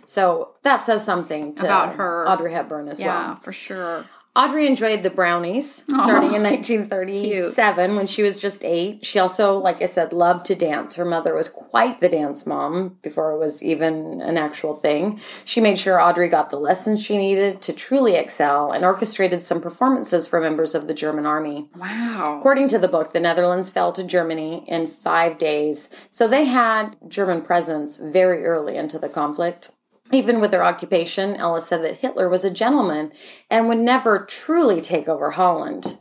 So 0.06 0.54
that 0.62 0.76
says 0.76 1.04
something 1.04 1.54
to 1.56 1.64
About 1.64 1.96
her. 1.96 2.28
Audrey 2.28 2.52
Hepburn 2.52 2.88
as 2.88 3.00
Yeah, 3.00 3.26
well. 3.28 3.34
for 3.36 3.52
sure. 3.52 4.04
Audrey 4.36 4.66
enjoyed 4.66 5.04
the 5.04 5.10
brownies 5.10 5.84
starting 5.84 6.34
in 6.34 6.42
1937 6.42 7.94
when 7.94 8.08
she 8.08 8.20
was 8.20 8.40
just 8.40 8.64
eight. 8.64 9.04
She 9.04 9.20
also, 9.20 9.56
like 9.56 9.80
I 9.80 9.86
said, 9.86 10.12
loved 10.12 10.44
to 10.46 10.56
dance. 10.56 10.96
Her 10.96 11.04
mother 11.04 11.36
was 11.36 11.48
quite 11.48 12.00
the 12.00 12.08
dance 12.08 12.44
mom 12.44 12.98
before 13.00 13.30
it 13.30 13.38
was 13.38 13.62
even 13.62 14.20
an 14.20 14.36
actual 14.36 14.74
thing. 14.74 15.20
She 15.44 15.60
made 15.60 15.78
sure 15.78 16.00
Audrey 16.00 16.28
got 16.28 16.50
the 16.50 16.58
lessons 16.58 17.00
she 17.00 17.16
needed 17.16 17.62
to 17.62 17.72
truly 17.72 18.16
excel 18.16 18.72
and 18.72 18.84
orchestrated 18.84 19.40
some 19.40 19.60
performances 19.60 20.26
for 20.26 20.40
members 20.40 20.74
of 20.74 20.88
the 20.88 20.94
German 20.94 21.26
army. 21.26 21.68
Wow. 21.76 22.38
According 22.40 22.66
to 22.68 22.78
the 22.78 22.88
book, 22.88 23.12
the 23.12 23.20
Netherlands 23.20 23.70
fell 23.70 23.92
to 23.92 24.02
Germany 24.02 24.64
in 24.66 24.88
five 24.88 25.38
days. 25.38 25.90
So 26.10 26.26
they 26.26 26.46
had 26.46 26.96
German 27.06 27.42
presence 27.42 27.98
very 27.98 28.44
early 28.44 28.74
into 28.74 28.98
the 28.98 29.08
conflict. 29.08 29.70
Even 30.12 30.40
with 30.40 30.50
their 30.50 30.64
occupation, 30.64 31.37
Ella 31.37 31.61
said 31.61 31.82
that 31.82 31.99
Hitler 31.99 32.28
was 32.28 32.44
a 32.44 32.50
gentleman 32.50 33.12
and 33.50 33.68
would 33.68 33.78
never 33.78 34.25
truly 34.25 34.80
take 34.80 35.08
over 35.08 35.32
Holland. 35.32 35.99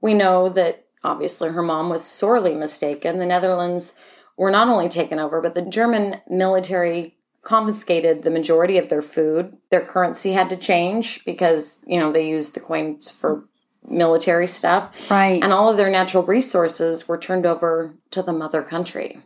We 0.00 0.12
know 0.12 0.48
that 0.48 0.84
obviously 1.02 1.50
her 1.50 1.62
mom 1.62 1.88
was 1.88 2.04
sorely 2.04 2.54
mistaken. 2.54 3.18
The 3.18 3.26
Netherlands 3.26 3.94
were 4.36 4.50
not 4.50 4.68
only 4.68 4.88
taken 4.88 5.18
over, 5.18 5.40
but 5.40 5.54
the 5.54 5.68
German 5.68 6.20
military 6.28 7.16
confiscated 7.42 8.22
the 8.22 8.30
majority 8.30 8.78
of 8.78 8.88
their 8.88 9.02
food. 9.02 9.56
Their 9.70 9.82
currency 9.82 10.32
had 10.32 10.50
to 10.50 10.56
change 10.56 11.24
because, 11.24 11.78
you 11.86 12.00
know, 12.00 12.10
they 12.10 12.28
used 12.28 12.54
the 12.54 12.60
coins 12.60 13.10
for 13.10 13.44
military 13.88 14.46
stuff. 14.46 15.10
Right. 15.10 15.42
And 15.42 15.52
all 15.52 15.68
of 15.68 15.76
their 15.76 15.90
natural 15.90 16.22
resources 16.24 17.06
were 17.06 17.18
turned 17.18 17.46
over 17.46 17.94
to 18.10 18.22
the 18.22 18.32
mother 18.32 18.62
country. 18.62 19.18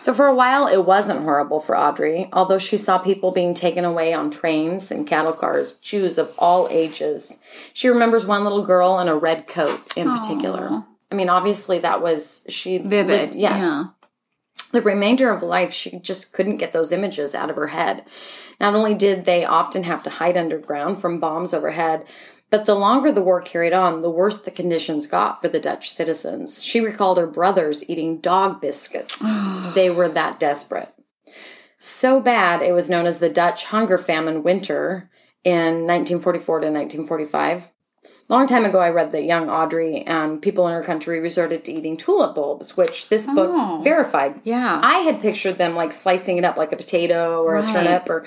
So 0.00 0.14
for 0.14 0.26
a 0.26 0.34
while, 0.34 0.66
it 0.66 0.86
wasn't 0.86 1.20
horrible 1.22 1.60
for 1.60 1.76
Audrey, 1.76 2.30
although 2.32 2.58
she 2.58 2.78
saw 2.78 2.96
people 2.96 3.30
being 3.30 3.52
taken 3.52 3.84
away 3.84 4.14
on 4.14 4.30
trains 4.30 4.90
and 4.90 5.06
cattle 5.06 5.34
cars, 5.34 5.74
Jews 5.74 6.16
of 6.16 6.34
all 6.38 6.66
ages. 6.70 7.38
She 7.74 7.88
remembers 7.88 8.24
one 8.24 8.42
little 8.42 8.64
girl 8.64 8.98
in 9.00 9.06
a 9.08 9.14
red 9.14 9.46
coat 9.46 9.92
in 9.96 10.10
particular. 10.10 10.84
I 11.12 11.14
mean, 11.14 11.28
obviously 11.28 11.78
that 11.80 12.00
was 12.00 12.42
she 12.48 12.78
Vivid, 12.78 13.06
lived- 13.06 13.34
yes. 13.36 13.60
yeah. 13.60 13.84
The 14.72 14.80
remainder 14.80 15.30
of 15.30 15.42
life, 15.42 15.72
she 15.74 15.98
just 16.00 16.32
couldn't 16.32 16.56
get 16.56 16.72
those 16.72 16.90
images 16.90 17.34
out 17.34 17.50
of 17.50 17.56
her 17.56 17.68
head. 17.68 18.02
Not 18.60 18.74
only 18.74 18.94
did 18.94 19.24
they 19.24 19.44
often 19.44 19.82
have 19.84 20.02
to 20.04 20.10
hide 20.10 20.36
underground 20.38 21.00
from 21.00 21.20
bombs 21.20 21.52
overhead, 21.52 22.06
but 22.54 22.66
the 22.66 22.74
longer 22.76 23.10
the 23.10 23.20
war 23.20 23.40
carried 23.40 23.72
on, 23.72 24.00
the 24.02 24.08
worse 24.10 24.38
the 24.38 24.50
conditions 24.52 25.08
got 25.08 25.42
for 25.42 25.48
the 25.48 25.58
Dutch 25.58 25.90
citizens. 25.90 26.62
She 26.62 26.78
recalled 26.78 27.18
her 27.18 27.26
brothers 27.26 27.82
eating 27.90 28.20
dog 28.20 28.60
biscuits. 28.60 29.18
they 29.74 29.90
were 29.90 30.08
that 30.10 30.38
desperate. 30.38 30.94
So 31.80 32.20
bad, 32.20 32.62
it 32.62 32.70
was 32.70 32.88
known 32.88 33.06
as 33.06 33.18
the 33.18 33.28
Dutch 33.28 33.64
hunger 33.64 33.98
famine 33.98 34.44
winter 34.44 35.10
in 35.42 35.84
1944 35.84 36.60
to 36.60 36.66
1945. 36.66 37.72
A 38.30 38.32
long 38.32 38.46
time 38.46 38.64
ago, 38.64 38.78
I 38.78 38.88
read 38.88 39.10
that 39.10 39.24
young 39.24 39.50
Audrey 39.50 40.02
and 40.02 40.40
people 40.40 40.68
in 40.68 40.74
her 40.74 40.82
country 40.84 41.18
resorted 41.18 41.64
to 41.64 41.72
eating 41.72 41.96
tulip 41.96 42.36
bulbs, 42.36 42.76
which 42.76 43.08
this 43.08 43.26
book 43.26 43.50
Oh. 43.52 43.80
verified. 43.82 44.40
Yeah. 44.44 44.80
I 44.80 44.98
had 44.98 45.20
pictured 45.20 45.58
them 45.58 45.74
like 45.74 45.90
slicing 45.90 46.36
it 46.36 46.44
up 46.44 46.56
like 46.56 46.70
a 46.72 46.76
potato 46.76 47.42
or 47.42 47.54
Right. 47.54 47.68
a 47.68 47.72
turnip 47.72 48.08
or 48.08 48.24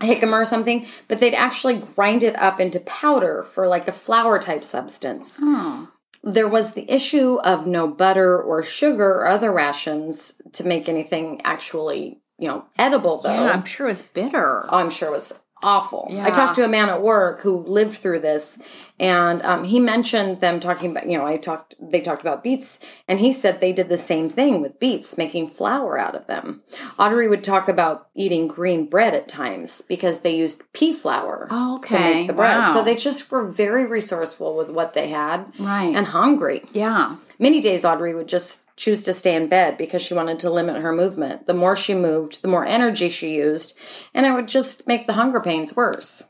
jicama 0.00 0.32
or 0.32 0.44
something, 0.44 0.86
but 1.08 1.18
they'd 1.18 1.34
actually 1.34 1.78
grind 1.78 2.22
it 2.22 2.36
up 2.36 2.60
into 2.60 2.80
powder 2.80 3.42
for 3.42 3.66
like 3.66 3.88
a 3.88 3.92
flour 3.92 4.38
type 4.38 4.62
substance. 4.62 5.38
Oh. 5.40 5.90
There 6.22 6.48
was 6.48 6.72
the 6.72 6.90
issue 6.92 7.38
of 7.44 7.66
no 7.66 7.86
butter 7.86 8.40
or 8.40 8.62
sugar 8.62 9.10
or 9.10 9.26
other 9.26 9.52
rations 9.52 10.34
to 10.52 10.64
make 10.64 10.88
anything 10.88 11.40
actually, 11.44 12.18
you 12.38 12.48
know, 12.48 12.66
edible 12.78 13.18
though. 13.18 13.32
Yeah, 13.32 13.52
I'm 13.52 13.64
sure 13.64 13.86
it 13.86 13.90
was 13.90 14.02
bitter. 14.02 14.64
Oh, 14.70 14.78
I'm 14.78 14.90
sure 14.90 15.08
it 15.08 15.12
was 15.12 15.32
awful. 15.62 16.08
Yeah. 16.10 16.24
I 16.24 16.30
talked 16.30 16.56
to 16.56 16.64
a 16.64 16.68
man 16.68 16.88
at 16.88 17.00
work 17.00 17.42
who 17.42 17.58
lived 17.58 17.94
through 17.94 18.20
this, 18.20 18.58
and 18.98 19.42
um, 19.42 19.64
he 19.64 19.78
mentioned 19.78 20.40
them 20.40 20.58
talking 20.60 20.90
about. 20.90 21.08
You 21.08 21.18
know, 21.18 21.26
I 21.26 21.36
talked. 21.36 21.74
They 21.80 22.00
talked 22.00 22.22
about 22.22 22.42
beets, 22.42 22.80
and 23.06 23.20
he 23.20 23.30
said 23.32 23.60
they 23.60 23.72
did 23.72 23.88
the 23.88 23.96
same 23.96 24.28
thing 24.28 24.62
with 24.62 24.80
beets, 24.80 25.18
making 25.18 25.48
flour 25.48 25.98
out 25.98 26.14
of 26.14 26.26
them. 26.26 26.62
Audrey 26.98 27.28
would 27.28 27.44
talk 27.44 27.68
about 27.68 28.08
eating 28.14 28.48
green 28.48 28.86
bread 28.88 29.14
at 29.14 29.28
times 29.28 29.82
because 29.82 30.20
they 30.20 30.34
used 30.36 30.62
pea 30.72 30.92
flour 30.92 31.46
Oh, 31.50 31.78
to 31.86 31.94
make 31.94 32.26
the 32.26 32.32
bread. 32.32 32.58
Wow. 32.58 32.72
So 32.72 32.82
they 32.84 32.96
just 32.96 33.30
were 33.30 33.46
very 33.46 33.86
resourceful 33.86 34.56
with 34.56 34.70
what 34.70 34.94
they 34.94 35.08
had, 35.08 35.52
Right. 35.58 35.94
and 35.94 36.06
hungry. 36.06 36.62
Yeah. 36.72 37.16
Many 37.38 37.60
days 37.60 37.84
Audrey 37.84 38.14
would 38.14 38.28
just 38.28 38.62
choose 38.76 39.02
to 39.02 39.12
stay 39.12 39.34
in 39.34 39.46
bed 39.48 39.76
because 39.76 40.00
she 40.02 40.14
wanted 40.14 40.38
to 40.38 40.50
limit 40.50 40.80
her 40.82 40.92
movement. 40.92 41.46
The 41.46 41.52
more 41.54 41.76
she 41.76 41.92
moved, 41.94 42.40
the 42.42 42.48
more 42.48 42.64
energy 42.64 43.08
she 43.10 43.34
used, 43.34 43.76
and 44.14 44.24
it 44.24 44.32
would 44.32 44.48
just 44.48 44.86
make 44.86 45.06
the 45.06 45.14
hunger 45.14 45.40
pains 45.40 45.76
worse. 45.76 46.22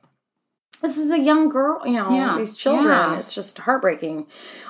This 0.83 0.99
is 0.99 1.11
a 1.11 1.18
young 1.18 1.49
girl, 1.49 1.80
you 1.87 1.92
know, 1.95 2.09
Yeah, 2.11 2.37
these 2.38 2.56
children. 2.56 2.87
yeah. 2.88 3.18
It's 3.18 3.35
just 3.35 3.59
heartbreaking. 3.59 4.26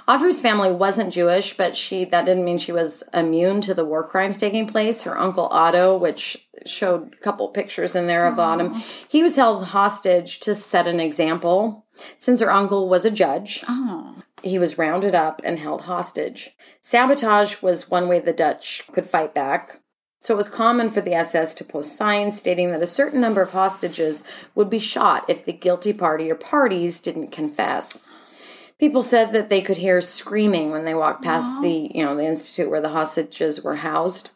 Audrey's 0.07 0.41
family 0.41 0.73
wasn't 0.73 1.13
Jewish, 1.13 1.57
but 1.57 1.75
she 1.75 2.05
that 2.07 2.25
didn't 2.27 2.45
mean 2.45 2.59
she 2.59 2.73
was 2.73 3.03
immune 3.13 3.61
to 3.63 3.75
the 3.75 3.85
war 3.85 4.05
crimes 4.07 4.37
taking 4.37 4.67
place. 4.69 5.03
Her 5.03 5.19
uncle 5.19 5.49
Otto, 5.51 5.97
which 5.99 6.47
showed 6.65 7.15
a 7.15 7.23
couple 7.23 7.49
pictures 7.49 7.95
in 7.95 8.07
there 8.07 8.27
of 8.27 8.39
Otto, 8.39 8.73
he 9.09 9.23
was 9.23 9.37
held 9.37 9.65
hostage 9.67 10.41
to 10.41 10.55
set 10.55 10.87
an 10.87 11.01
example. 11.01 11.85
Since 12.19 12.41
her 12.41 12.51
uncle 12.51 12.89
was 12.89 13.05
a 13.05 13.11
judge, 13.11 13.65
Oh. 13.69 14.15
he 14.43 14.59
was 14.59 14.79
rounded 14.79 15.15
up 15.15 15.41
and 15.45 15.59
held 15.59 15.83
hostage. 15.83 16.51
Sabotage 16.81 17.63
was 17.63 17.91
one 17.91 18.07
way 18.09 18.21
the 18.21 18.33
Dutch 18.33 18.85
could 18.93 19.07
fight 19.07 19.35
back. 19.35 19.81
So 20.21 20.35
it 20.35 20.39
was 20.39 20.49
common 20.49 20.91
for 20.91 21.01
the 21.01 21.15
SS 21.15 21.55
to 21.55 21.65
post 21.65 21.97
signs 21.97 22.39
stating 22.39 22.73
that 22.73 22.83
a 22.83 22.87
certain 22.87 23.21
number 23.21 23.43
of 23.43 23.53
hostages 23.53 24.25
would 24.55 24.71
be 24.71 24.79
shot 24.79 25.25
if 25.29 25.45
the 25.45 25.53
guilty 25.53 25.93
party 25.93 26.31
or 26.31 26.35
parties 26.35 27.01
didn't 27.01 27.33
confess. 27.33 28.09
People 28.79 29.03
said 29.03 29.33
that 29.33 29.49
they 29.49 29.63
could 29.63 29.79
hear 29.79 30.01
screaming 30.01 30.71
when 30.71 30.85
they 30.85 30.95
walked 30.95 31.25
past 31.25 31.63
the, 31.63 31.91
you 31.95 32.05
know, 32.05 32.15
the 32.15 32.27
institute 32.27 32.71
where 32.71 32.81
the 32.81 32.91
hostages 32.91 33.63
were 33.63 33.77
housed. 33.77 34.31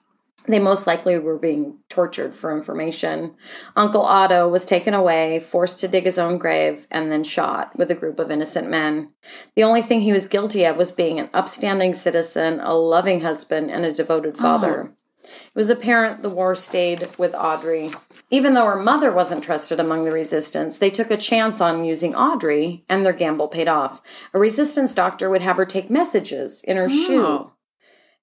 They 0.47 0.59
most 0.59 0.87
likely 0.87 1.19
were 1.19 1.39
being 1.39 1.79
tortured 1.91 2.35
for 2.35 2.57
information. 2.57 3.35
Uncle 3.77 4.01
Otto 4.01 4.49
was 4.49 4.65
taken 4.65 4.95
away, 4.95 5.39
forced 5.39 5.81
to 5.81 5.89
dig 5.89 6.05
his 6.05 6.19
own 6.19 6.39
grave, 6.39 6.87
and 6.91 7.13
then 7.13 7.25
shot 7.25 7.77
with 7.77 7.91
a 7.91 7.95
group 7.95 8.19
of 8.19 8.31
innocent 8.31 8.71
men. 8.71 9.11
The 9.55 9.65
only 9.65 9.83
thing 9.83 10.01
he 10.01 10.13
was 10.13 10.27
guilty 10.27 10.65
of 10.65 10.79
was 10.79 10.91
being 10.91 11.21
an 11.21 11.29
upstanding 11.35 11.93
citizen, 11.93 12.61
a 12.61 12.75
loving 12.75 13.21
husband, 13.21 13.71
and 13.71 13.85
a 13.85 13.93
devoted 13.93 14.37
oh. 14.39 14.43
father. 14.43 14.97
It 15.25 15.55
was 15.55 15.71
apparent 15.71 16.23
the 16.23 16.31
war 16.31 16.55
stayed 16.55 17.09
with 17.19 17.35
Audrey. 17.35 17.93
Even 18.31 18.55
though 18.55 18.67
her 18.67 18.81
mother 18.81 19.13
wasn't 19.13 19.45
trusted 19.45 19.81
among 19.81 20.05
the 20.05 20.13
resistance, 20.13 20.79
they 20.79 20.91
took 20.91 21.11
a 21.11 21.17
chance 21.17 21.61
on 21.61 21.85
using 21.85 22.15
Audrey, 22.15 22.85
and 22.89 23.05
their 23.05 23.13
gamble 23.13 23.49
paid 23.49 23.69
off. 23.69 24.01
A 24.33 24.39
resistance 24.39 24.95
doctor 24.95 25.29
would 25.29 25.43
have 25.43 25.57
her 25.57 25.67
take 25.67 25.91
messages 25.91 26.63
in 26.63 26.77
her 26.77 26.89
shoe. 26.89 27.53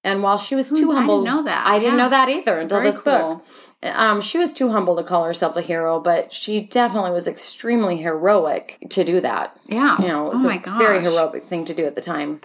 And 0.04 0.22
while 0.22 0.38
she 0.38 0.54
was 0.54 0.68
too 0.68 0.74
I 0.74 0.78
didn't 0.78 0.94
humble, 0.94 1.22
know 1.22 1.42
that. 1.42 1.66
I 1.66 1.78
didn't 1.78 1.98
know 1.98 2.08
that 2.08 2.28
either 2.28 2.58
until 2.58 2.78
Very 2.78 2.88
this 2.88 3.00
book. 3.00 3.44
Um, 3.82 4.20
she 4.20 4.38
was 4.38 4.52
too 4.52 4.70
humble 4.70 4.96
to 4.96 5.04
call 5.04 5.24
herself 5.24 5.56
a 5.56 5.62
hero, 5.62 6.00
but 6.00 6.32
she 6.32 6.60
definitely 6.60 7.12
was 7.12 7.28
extremely 7.28 7.98
heroic 7.98 8.78
to 8.90 9.04
do 9.04 9.20
that. 9.20 9.56
Yeah. 9.66 10.00
You 10.00 10.08
know, 10.08 10.26
it 10.26 10.30
was 10.30 10.44
oh 10.44 10.50
a 10.50 10.58
gosh. 10.58 10.78
very 10.78 11.00
heroic 11.00 11.44
thing 11.44 11.64
to 11.66 11.74
do 11.74 11.84
at 11.84 11.94
the 11.94 12.00
time. 12.00 12.40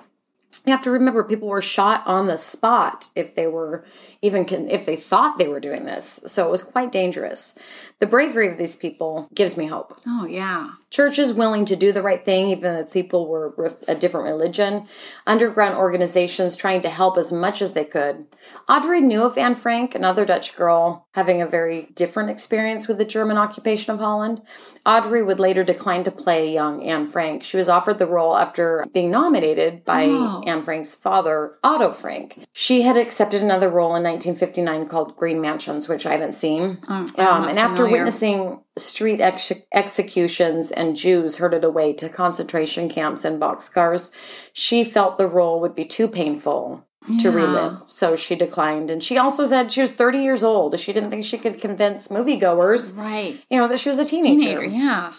You 0.65 0.71
have 0.71 0.83
to 0.83 0.91
remember, 0.91 1.23
people 1.23 1.47
were 1.47 1.61
shot 1.61 2.03
on 2.05 2.27
the 2.27 2.37
spot 2.37 3.09
if 3.15 3.33
they 3.33 3.47
were 3.47 3.83
even 4.23 4.45
con- 4.45 4.67
if 4.69 4.85
they 4.85 4.95
thought 4.95 5.37
they 5.37 5.47
were 5.47 5.59
doing 5.59 5.85
this. 5.85 6.19
So 6.25 6.47
it 6.47 6.51
was 6.51 6.63
quite 6.63 6.91
dangerous. 6.91 7.53
The 7.99 8.07
bravery 8.07 8.47
of 8.51 8.57
these 8.57 8.75
people 8.75 9.29
gives 9.35 9.55
me 9.57 9.67
hope 9.67 9.99
Oh 10.07 10.25
yeah. 10.25 10.71
churches 10.89 11.33
willing 11.33 11.65
to 11.65 11.75
do 11.75 11.91
the 11.91 12.01
right 12.01 12.23
thing, 12.25 12.47
even 12.49 12.75
if 12.77 12.91
people 12.93 13.27
were 13.27 13.53
a 13.87 13.93
different 13.95 14.25
religion, 14.25 14.87
underground 15.27 15.75
organizations 15.75 16.55
trying 16.55 16.81
to 16.81 16.89
help 16.89 17.17
as 17.17 17.31
much 17.31 17.61
as 17.61 17.73
they 17.73 17.85
could. 17.85 18.25
Audrey 18.67 19.01
knew 19.01 19.23
of 19.23 19.37
Anne 19.37 19.55
Frank, 19.55 19.93
another 19.93 20.25
Dutch 20.25 20.55
girl 20.55 21.07
having 21.13 21.41
a 21.41 21.45
very 21.47 21.89
different 21.93 22.29
experience 22.29 22.87
with 22.87 22.97
the 22.97 23.05
German 23.05 23.37
occupation 23.37 23.93
of 23.93 23.99
Holland. 23.99 24.41
Audrey 24.85 25.23
would 25.23 25.39
later 25.39 25.63
decline 25.63 26.03
to 26.03 26.11
play 26.11 26.51
young 26.51 26.83
Anne 26.83 27.07
Frank. 27.07 27.43
She 27.43 27.55
was 27.57 27.69
offered 27.69 27.99
the 27.99 28.07
role 28.07 28.35
after 28.35 28.85
being 28.93 29.11
nominated 29.11 29.85
by 29.85 30.05
Oh. 30.09 30.43
Anne 30.45 30.63
Frank's 30.63 30.95
father, 30.95 31.55
Otto 31.63 31.91
Frank. 31.91 32.45
She 32.51 32.81
had 32.81 32.97
accepted 32.97 33.41
another 33.41 33.69
role 33.69 33.95
in 33.95 34.03
1959 34.13 34.87
called 34.87 35.15
Green 35.15 35.41
Mansions, 35.41 35.87
which 35.87 36.05
I 36.05 36.11
haven't 36.11 36.33
seen. 36.33 36.77
I'm 36.87 37.05
Um, 37.17 37.47
and 37.47 37.57
after 37.59 37.77
familiar. 37.83 37.97
witnessing 37.99 38.61
street 38.77 39.19
ex- 39.21 39.51
executions 39.73 40.71
and 40.71 40.95
Jews 40.95 41.37
herded 41.37 41.63
away 41.63 41.93
to 41.93 42.09
concentration 42.09 42.89
camps 42.89 43.25
and 43.25 43.41
boxcars, 43.41 44.11
she 44.53 44.83
felt 44.83 45.17
the 45.17 45.27
role 45.27 45.59
would 45.59 45.75
be 45.75 45.85
too 45.85 46.07
painful 46.07 46.85
to 47.19 47.29
Yeah. 47.29 47.35
relive. 47.35 47.77
So 47.87 48.15
she 48.15 48.35
declined. 48.35 48.89
And 48.89 49.03
she 49.03 49.17
also 49.17 49.45
said 49.45 49.71
she 49.71 49.81
was 49.81 49.91
30 49.91 50.19
years 50.19 50.41
old. 50.43 50.79
She 50.79 50.93
didn't 50.93 51.09
think 51.09 51.25
she 51.25 51.37
could 51.37 51.59
convince 51.59 52.07
moviegoers, 52.07 52.95
Right. 52.97 53.39
you 53.49 53.59
know, 53.59 53.67
that 53.67 53.79
she 53.79 53.89
was 53.89 53.99
a 53.99 54.05
teenager. 54.05 54.39
Teenager. 54.61 54.65
Yeah. 54.65 55.13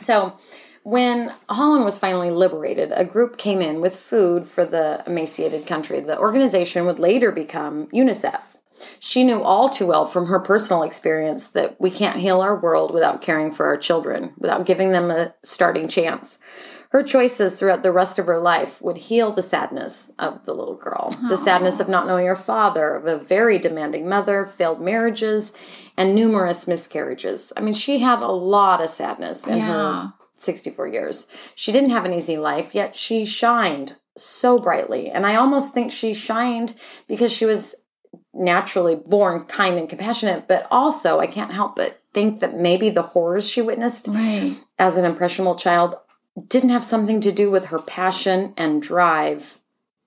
So 0.00 0.34
when 0.82 1.32
Holland 1.48 1.84
was 1.84 1.98
finally 1.98 2.30
liberated, 2.30 2.92
a 2.94 3.04
group 3.04 3.36
came 3.36 3.60
in 3.60 3.80
with 3.80 3.96
food 3.96 4.46
for 4.46 4.64
the 4.64 5.02
emaciated 5.06 5.66
country. 5.66 6.00
The 6.00 6.18
organization 6.18 6.86
would 6.86 6.98
later 6.98 7.30
become 7.32 7.86
UNICEF. 7.88 8.42
She 8.98 9.24
knew 9.24 9.42
all 9.42 9.68
too 9.68 9.86
well 9.86 10.06
from 10.06 10.26
her 10.26 10.40
personal 10.40 10.82
experience 10.82 11.46
that 11.48 11.78
we 11.78 11.90
can't 11.90 12.20
heal 12.20 12.40
our 12.40 12.58
world 12.58 12.94
without 12.94 13.20
caring 13.20 13.52
for 13.52 13.66
our 13.66 13.76
children, 13.76 14.32
without 14.38 14.64
giving 14.64 14.90
them 14.90 15.10
a 15.10 15.34
starting 15.42 15.86
chance. 15.86 16.38
Her 16.90 17.02
choices 17.04 17.54
throughout 17.54 17.82
the 17.84 17.92
rest 17.92 18.18
of 18.18 18.26
her 18.26 18.38
life 18.40 18.82
would 18.82 18.96
heal 18.96 19.30
the 19.30 19.42
sadness 19.42 20.10
of 20.18 20.44
the 20.44 20.54
little 20.54 20.74
girl, 20.74 21.10
the 21.28 21.36
sadness 21.36 21.78
of 21.78 21.88
not 21.88 22.06
knowing 22.06 22.26
her 22.26 22.34
father, 22.34 22.96
of 22.96 23.06
a 23.06 23.16
very 23.16 23.58
demanding 23.58 24.08
mother, 24.08 24.44
failed 24.44 24.80
marriages, 24.80 25.52
and 25.96 26.16
numerous 26.16 26.66
miscarriages. 26.66 27.52
I 27.56 27.60
mean, 27.60 27.74
she 27.74 27.98
had 28.00 28.20
a 28.22 28.32
lot 28.32 28.80
of 28.80 28.88
sadness 28.88 29.46
in 29.46 29.58
Yeah. 29.58 29.66
her 29.66 30.12
64 30.42 30.88
years. 30.88 31.26
She 31.54 31.72
didn't 31.72 31.90
have 31.90 32.04
an 32.04 32.12
easy 32.12 32.36
life, 32.36 32.74
yet 32.74 32.94
she 32.94 33.24
shined 33.24 33.96
so 34.16 34.58
brightly. 34.58 35.10
And 35.10 35.26
I 35.26 35.34
almost 35.36 35.72
think 35.72 35.92
she 35.92 36.14
shined 36.14 36.74
because 37.08 37.32
she 37.32 37.44
was 37.46 37.74
naturally 38.32 38.94
born 38.94 39.44
kind 39.44 39.78
and 39.78 39.88
compassionate, 39.88 40.48
but 40.48 40.66
also 40.70 41.18
I 41.20 41.26
can't 41.26 41.52
help 41.52 41.76
but 41.76 42.00
think 42.12 42.40
that 42.40 42.58
maybe 42.58 42.90
the 42.90 43.02
horrors 43.02 43.48
she 43.48 43.62
witnessed 43.62 44.08
Right. 44.08 44.56
as 44.78 44.96
an 44.96 45.04
impressionable 45.04 45.54
child 45.54 45.94
didn't 46.48 46.70
have 46.70 46.84
something 46.84 47.20
to 47.20 47.32
do 47.32 47.50
with 47.50 47.66
her 47.66 47.78
passion 47.78 48.54
and 48.56 48.82
drive 48.82 49.58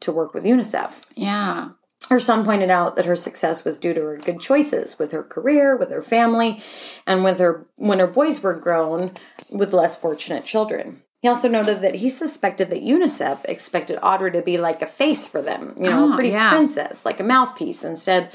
to 0.01 0.11
work 0.11 0.33
with 0.33 0.43
UNICEF. 0.43 1.05
Yeah. 1.15 1.69
Her 2.09 2.19
son 2.19 2.43
pointed 2.45 2.69
out 2.69 2.95
that 2.95 3.05
her 3.05 3.15
success 3.15 3.63
was 3.63 3.77
due 3.77 3.93
to 3.93 4.01
her 4.01 4.17
good 4.17 4.39
choices 4.39 4.99
with 4.99 5.11
her 5.13 5.23
career, 5.23 5.75
with 5.75 5.89
her 5.91 6.01
family, 6.01 6.61
and 7.07 7.23
with 7.23 7.39
her 7.39 7.65
when 7.77 7.99
her 7.99 8.07
boys 8.07 8.43
were 8.43 8.59
grown 8.59 9.11
with 9.51 9.73
less 9.73 9.95
fortunate 9.95 10.43
children. 10.45 11.01
He 11.21 11.29
also 11.29 11.47
noted 11.47 11.79
that 11.81 11.95
he 11.95 12.09
suspected 12.09 12.69
that 12.69 12.83
UNICEF 12.83 13.45
expected 13.45 13.97
Audrey 14.03 14.31
to 14.33 14.41
be 14.41 14.57
like 14.57 14.81
a 14.81 14.85
face 14.85 15.25
for 15.25 15.41
them, 15.41 15.73
you 15.77 15.89
know, 15.89 16.09
Oh, 16.09 16.11
a 16.11 16.15
pretty 16.15 16.29
yeah. 16.31 16.49
princess, 16.51 17.05
like 17.05 17.21
a 17.21 17.23
mouthpiece. 17.23 17.85
Instead, 17.85 18.29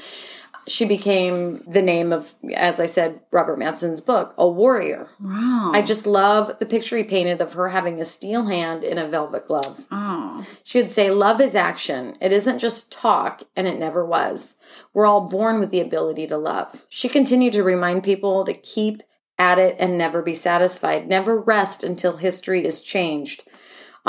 she 0.69 0.85
became 0.85 1.63
the 1.67 1.81
name 1.81 2.11
of, 2.11 2.33
as 2.55 2.79
I 2.79 2.85
said, 2.85 3.21
Robert 3.31 3.57
Matzen's 3.57 4.01
book, 4.01 4.33
a 4.37 4.47
warrior. 4.47 5.07
Wow. 5.19 5.71
I 5.73 5.81
just 5.81 6.05
love 6.05 6.59
the 6.59 6.65
picture 6.65 6.95
he 6.97 7.03
painted 7.03 7.41
of 7.41 7.53
her 7.53 7.69
having 7.69 7.99
a 7.99 8.05
steel 8.05 8.45
hand 8.47 8.83
in 8.83 8.97
a 8.97 9.07
velvet 9.07 9.45
glove. 9.45 9.87
oh. 9.91 10.45
She 10.63 10.79
would 10.79 10.91
say, 10.91 11.09
Love 11.09 11.41
is 11.41 11.55
action. 11.55 12.15
It 12.21 12.31
isn't 12.31 12.59
just 12.59 12.91
talk, 12.91 13.43
and 13.55 13.67
it 13.67 13.79
never 13.79 14.05
was. 14.05 14.57
We're 14.93 15.05
all 15.07 15.27
born 15.27 15.59
with 15.59 15.71
the 15.71 15.81
ability 15.81 16.27
to 16.27 16.37
love. 16.37 16.85
She 16.89 17.09
continued 17.09 17.53
to 17.53 17.63
remind 17.63 18.03
people 18.03 18.45
to 18.45 18.53
keep 18.53 19.01
at 19.37 19.57
it 19.57 19.75
and 19.79 19.97
never 19.97 20.21
be 20.21 20.33
satisfied, 20.33 21.07
never 21.07 21.39
rest 21.39 21.83
until 21.83 22.17
history 22.17 22.65
is 22.65 22.81
changed. 22.81 23.47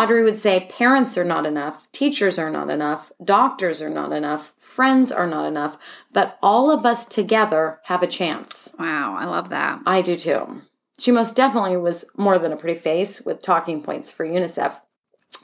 Audrey 0.01 0.25
would 0.25 0.37
say, 0.37 0.67
Parents 0.71 1.19
are 1.19 1.25
not 1.25 1.45
enough, 1.45 1.87
teachers 1.93 2.39
are 2.39 2.49
not 2.49 2.71
enough, 2.71 3.13
doctors 3.23 3.83
are 3.83 3.91
not 3.91 4.13
enough, 4.13 4.55
friends 4.57 5.13
are 5.13 5.27
not 5.27 5.45
enough, 5.45 5.77
but 6.11 6.39
all 6.43 6.71
of 6.71 6.87
us 6.87 7.05
together 7.05 7.81
have 7.85 8.03
a 8.03 8.07
chance. 8.07 8.75
Wow. 8.79 9.15
I 9.19 9.27
love 9.27 9.51
that. 9.51 9.83
I 9.85 10.01
do 10.01 10.17
too. 10.17 10.63
She 10.99 11.13
most 11.13 11.37
definitely 11.37 11.77
was 11.77 12.07
more 12.17 12.39
than 12.39 12.51
a 12.51 12.57
pretty 12.57 12.79
face 12.79 13.21
with 13.21 13.43
talking 13.43 13.83
points 13.83 14.11
for 14.11 14.27
UNICEF. 14.27 14.81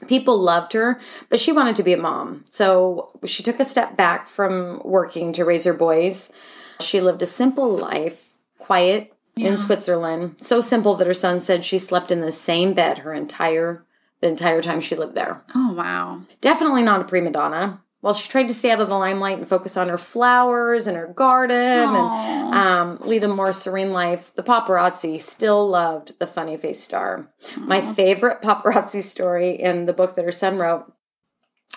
People 0.07 0.39
loved 0.39 0.73
her, 0.73 0.99
but 1.29 1.39
she 1.39 1.51
wanted 1.51 1.75
to 1.75 1.83
be 1.83 1.93
a 1.93 1.97
mom. 1.97 2.43
So 2.49 3.11
she 3.25 3.43
took 3.43 3.59
a 3.59 3.65
step 3.65 3.95
back 3.95 4.25
from 4.25 4.81
working 4.83 5.33
to 5.33 5.45
raise 5.45 5.65
her 5.65 5.73
boys. 5.73 6.31
She 6.79 6.99
lived 6.99 7.21
a 7.21 7.27
simple 7.27 7.77
life, 7.77 8.33
quiet 8.57 9.13
in 9.35 9.55
Switzerland. 9.55 10.37
So 10.41 10.61
simple 10.61 10.95
that 10.95 11.05
her 11.05 11.13
son 11.13 11.39
said 11.39 11.63
she 11.63 11.77
slept 11.77 12.09
in 12.09 12.21
the 12.21 12.31
same 12.31 12.73
bed 12.73 12.99
her 12.99 13.13
entire 13.13 13.85
the 14.21 14.27
entire 14.27 14.61
time 14.61 14.81
she 14.81 14.95
lived 14.95 15.15
there. 15.15 15.43
Oh, 15.55 15.73
wow. 15.73 16.21
Definitely 16.41 16.83
not 16.83 17.01
a 17.01 17.05
prima 17.05 17.31
donna. 17.31 17.81
While 18.01 18.13
she 18.13 18.29
tried 18.29 18.47
to 18.47 18.53
stay 18.53 18.69
out 18.71 18.79
of 18.79 18.89
the 18.89 18.97
limelight 18.97 19.39
and 19.39 19.47
focus 19.49 19.75
on 19.75 19.89
her 19.89 19.97
flowers 19.97 20.85
and 20.87 20.95
her 20.95 21.07
garden 21.07 21.57
and 21.57 22.53
um, 22.53 22.97
lead 23.01 23.23
a 23.23 23.27
more 23.27 23.51
serene 23.51 23.91
life, 23.91 24.33
the 24.35 24.43
paparazzi 24.43 25.19
still 25.19 25.67
loved 25.67 26.17
the 26.19 26.27
funny 26.27 26.55
face 26.57 26.81
star. 26.81 27.31
My 27.57 27.81
favorite 27.81 28.41
paparazzi 28.43 29.01
story 29.01 29.51
in 29.59 29.87
the 29.87 29.93
book 29.93 30.15
that 30.15 30.25
her 30.25 30.31
son 30.31 30.57
wrote 30.59 30.93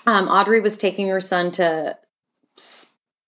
um, 0.06 0.28
Audrey 0.28 0.61
was 0.61 0.76
taking 0.76 1.09
her 1.09 1.20
son 1.20 1.50
to 1.52 1.97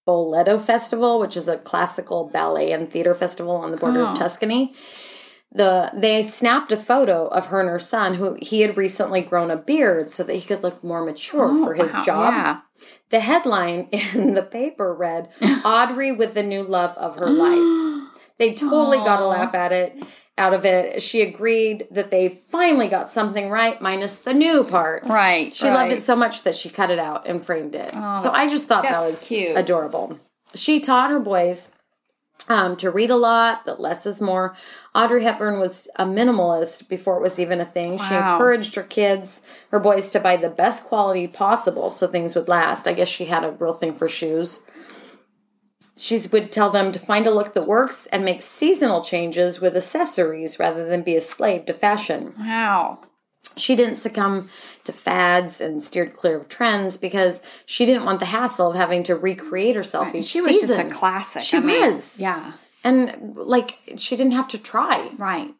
Spoleto 0.07 0.61
Festival, 0.61 1.19
which 1.19 1.37
is 1.37 1.49
a 1.49 1.59
classical 1.59 2.29
ballet 2.29 2.73
and 2.73 2.91
theater 2.91 3.15
festival 3.15 3.57
on 3.57 3.71
the 3.71 3.77
border 3.77 4.01
Oh. 4.01 4.07
of 4.09 4.19
Tuscany 4.19 4.75
the 5.55 5.91
they 5.95 6.23
snapped 6.23 6.73
a 6.73 6.77
photo 6.77 7.27
of 7.29 7.47
her 7.47 7.61
and 7.61 7.69
her 7.69 7.79
son 7.79 8.15
who 8.15 8.39
he 8.41 8.63
had 8.63 8.77
recently 8.77 9.21
grown 9.21 9.51
a 9.51 9.57
beard 9.57 10.11
so 10.11 10.23
that 10.25 10.35
he 10.35 10.41
could 10.43 10.63
look 10.63 10.83
more 10.83 11.05
mature 11.05 11.55
for 11.65 11.75
his 11.75 11.93
Oh, 11.95 11.99
Wow. 11.99 12.05
job 12.05 12.33
Yeah. 12.35 12.61
the 13.11 13.21
headline 13.21 13.89
in 14.15 14.35
the 14.35 14.43
paper 14.43 14.95
read 14.95 15.29
audrey 15.65 16.11
with 16.13 16.35
the 16.35 16.43
new 16.43 16.63
love 16.63 16.97
of 16.97 17.17
her 17.17 17.29
life 17.29 18.09
they 18.39 18.55
totally 18.55 18.97
got 18.99 19.21
a 19.21 19.27
laugh 19.27 19.55
at 19.55 19.73
it 19.73 20.03
out 20.39 20.55
of 20.55 20.65
it 20.65 21.03
she 21.03 21.21
agreed 21.21 21.87
that 21.91 22.11
they 22.11 22.31
finally 22.31 22.89
got 22.89 23.07
something 23.07 23.51
right 23.51 23.83
minus 23.83 24.19
the 24.21 24.33
new 24.33 24.65
part 24.65 25.05
Right. 25.05 25.53
she 25.53 25.69
loved 25.69 25.93
it 25.93 25.99
so 25.99 26.17
much 26.17 26.43
that 26.45 26.55
she 26.55 26.71
cut 26.71 26.91
it 26.91 26.99
out 26.99 27.27
and 27.29 27.45
framed 27.45 27.75
it. 27.75 27.91
so 27.91 28.31
I 28.31 28.49
just 28.49 28.67
thought 28.69 28.85
that 28.85 29.01
was 29.01 29.27
cute. 29.29 29.55
adorable. 29.57 30.19
She 30.55 30.81
taught 30.81 31.11
her 31.11 31.21
boys 31.21 31.69
um, 32.49 32.77
to 32.77 32.91
read 32.91 33.09
a 33.11 33.17
lot, 33.17 33.65
that 33.67 33.81
less 33.81 34.05
is 34.05 34.21
more. 34.21 34.55
Audrey 34.95 35.23
Hepburn 35.25 35.59
was 35.59 35.89
a 35.97 36.05
minimalist 36.05 36.89
before 36.89 37.17
it 37.17 37.23
was 37.23 37.39
even 37.39 37.61
a 37.61 37.65
thing. 37.65 37.97
She 37.97 38.15
encouraged 38.15 38.75
her 38.75 38.83
kids, 38.83 39.43
her 39.71 39.81
boys, 39.81 40.11
to 40.11 40.21
buy 40.21 40.37
the 40.37 40.51
best 40.51 40.85
quality 40.85 41.27
possible 41.27 41.89
so 41.89 42.07
things 42.07 42.35
would 42.37 42.47
last. 42.49 42.87
I 42.87 42.93
guess 42.93 43.09
she 43.09 43.25
had 43.25 43.43
a 43.43 43.53
real 43.53 43.73
thing 43.73 43.95
for 43.95 44.07
shoes. 44.07 44.61
She 45.97 46.19
would 46.31 46.53
tell 46.53 46.69
them 46.71 46.93
to 46.93 46.99
find 46.99 47.27
a 47.27 47.31
look 47.31 47.55
that 47.55 47.67
works 47.67 48.07
and 48.09 48.25
make 48.25 48.43
seasonal 48.43 49.03
changes 49.03 49.61
with 49.61 49.77
accessories 49.77 50.59
rather 50.59 50.87
than 50.87 51.03
be 51.03 51.17
a 51.17 51.21
slave 51.21 51.67
to 51.67 51.75
fashion 51.75 52.35
Wow. 52.39 53.01
she 53.57 53.77
didn't 53.77 53.97
succumb 53.97 54.49
to 54.85 54.93
fads 54.93 55.61
and 55.61 55.83
steered 55.83 56.13
clear 56.13 56.39
of 56.39 56.49
trends 56.49 56.97
because 56.97 57.41
she 57.67 57.85
didn't 57.87 58.05
want 58.05 58.21
the 58.21 58.27
hassle 58.27 58.71
of 58.71 58.77
having 58.77 59.03
to 59.05 59.15
recreate 59.15 59.77
herself 59.77 60.15
each 60.15 60.25
She 60.25 60.41
was 60.41 60.61
just 60.61 60.79
a 60.79 60.85
classic. 60.91 61.43
She 61.43 61.59
I 61.59 61.61
mean, 61.61 61.93
was. 61.93 62.19
Yeah. 62.19 62.53
And 62.85 63.37
like 63.37 63.79
she 63.97 64.17
didn't 64.17 64.33
have 64.33 64.49
to 64.49 64.59
try. 64.59 65.11
Right. 65.17 65.55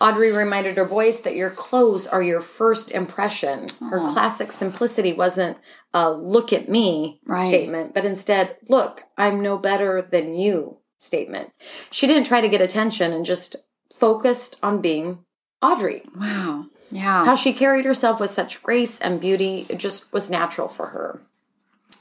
Audrey 0.00 0.30
reminded 0.32 0.76
her 0.76 0.84
boys 0.84 1.20
that 1.20 1.34
your 1.34 1.50
clothes 1.50 2.06
are 2.06 2.22
your 2.22 2.40
first 2.40 2.90
impression. 2.90 3.66
Her 3.80 4.00
classic 4.00 4.52
simplicity 4.52 5.12
wasn't 5.12 5.58
a 5.94 6.10
look 6.10 6.52
at 6.52 6.68
me 6.68 7.20
Right. 7.26 7.48
statement, 7.48 7.94
but 7.94 8.04
instead, 8.04 8.56
look, 8.68 9.04
I'm 9.16 9.40
no 9.40 9.56
better 9.58 10.02
than 10.02 10.34
you 10.34 10.78
statement. 10.98 11.52
She 11.90 12.06
didn't 12.06 12.26
try 12.26 12.40
to 12.40 12.48
get 12.48 12.60
attention 12.60 13.12
and 13.12 13.24
just 13.24 13.56
focused 13.92 14.56
on 14.62 14.80
being 14.80 15.24
Audrey. 15.62 16.02
Wow. 16.14 16.66
Yeah. 16.90 17.24
How 17.24 17.34
she 17.34 17.52
carried 17.52 17.84
herself 17.84 18.20
with 18.20 18.30
such 18.30 18.62
grace 18.62 19.00
and 19.00 19.20
beauty, 19.20 19.66
it 19.68 19.78
just 19.78 20.12
was 20.12 20.30
natural 20.30 20.68
for 20.68 20.88
her. 20.88 21.22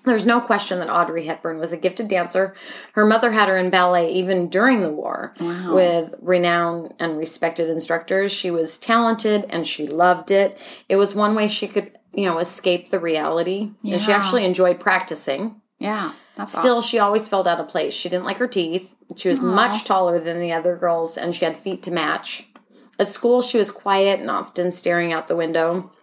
There's 0.04 0.26
no 0.26 0.40
question 0.42 0.80
that 0.80 0.90
Audrey 0.90 1.26
Hepburn 1.26 1.58
was 1.60 1.72
a 1.72 1.78
gifted 1.78 2.08
dancer. 2.08 2.54
Her 2.94 3.06
mother 3.06 3.32
had 3.32 3.48
her 3.50 3.58
in 3.58 3.70
ballet 3.70 4.12
even 4.14 4.50
during 4.50 4.82
the 4.82 4.92
war 4.92 5.34
with 5.74 6.16
renowned 6.22 6.94
and 7.00 7.18
respected 7.18 7.70
instructors. 7.70 8.32
She 8.32 8.52
was 8.52 8.78
talented 8.78 9.46
and 9.50 9.66
she 9.66 9.88
loved 9.88 10.30
it. 10.32 10.60
It 10.90 10.98
was 10.98 11.16
one 11.16 11.34
way 11.36 11.48
she 11.48 11.68
could, 11.68 11.92
you 12.14 12.26
know, 12.26 12.38
escape 12.38 12.90
the 12.90 13.00
reality. 13.00 13.72
And 13.90 14.00
she 14.02 14.12
actually 14.12 14.46
enjoyed 14.46 14.80
practicing. 14.80 15.62
yeah. 15.80 16.14
That's 16.36 16.52
Still, 16.52 16.82
she 16.82 17.00
always 17.00 17.30
felt 17.30 17.48
out 17.48 17.62
of 17.62 17.70
place. 17.70 17.94
She 17.94 18.10
didn't 18.10 18.26
like 18.26 18.40
her 18.40 18.48
teeth. 18.48 18.94
She 19.16 19.30
was 19.30 19.40
much 19.40 19.86
taller 19.86 20.20
than 20.20 20.42
the 20.42 20.52
other 20.52 20.76
girls, 20.76 21.18
and 21.18 21.34
she 21.34 21.46
had 21.46 21.56
feet 21.56 21.82
to 21.84 21.92
match. 21.92 22.50
At 23.00 23.08
school, 23.08 23.42
she 23.42 23.58
was 23.58 23.72
quiet 23.72 24.20
and 24.20 24.30
often 24.30 24.72
staring 24.72 25.14
out 25.14 25.28
the 25.28 25.36
window. 25.38 25.94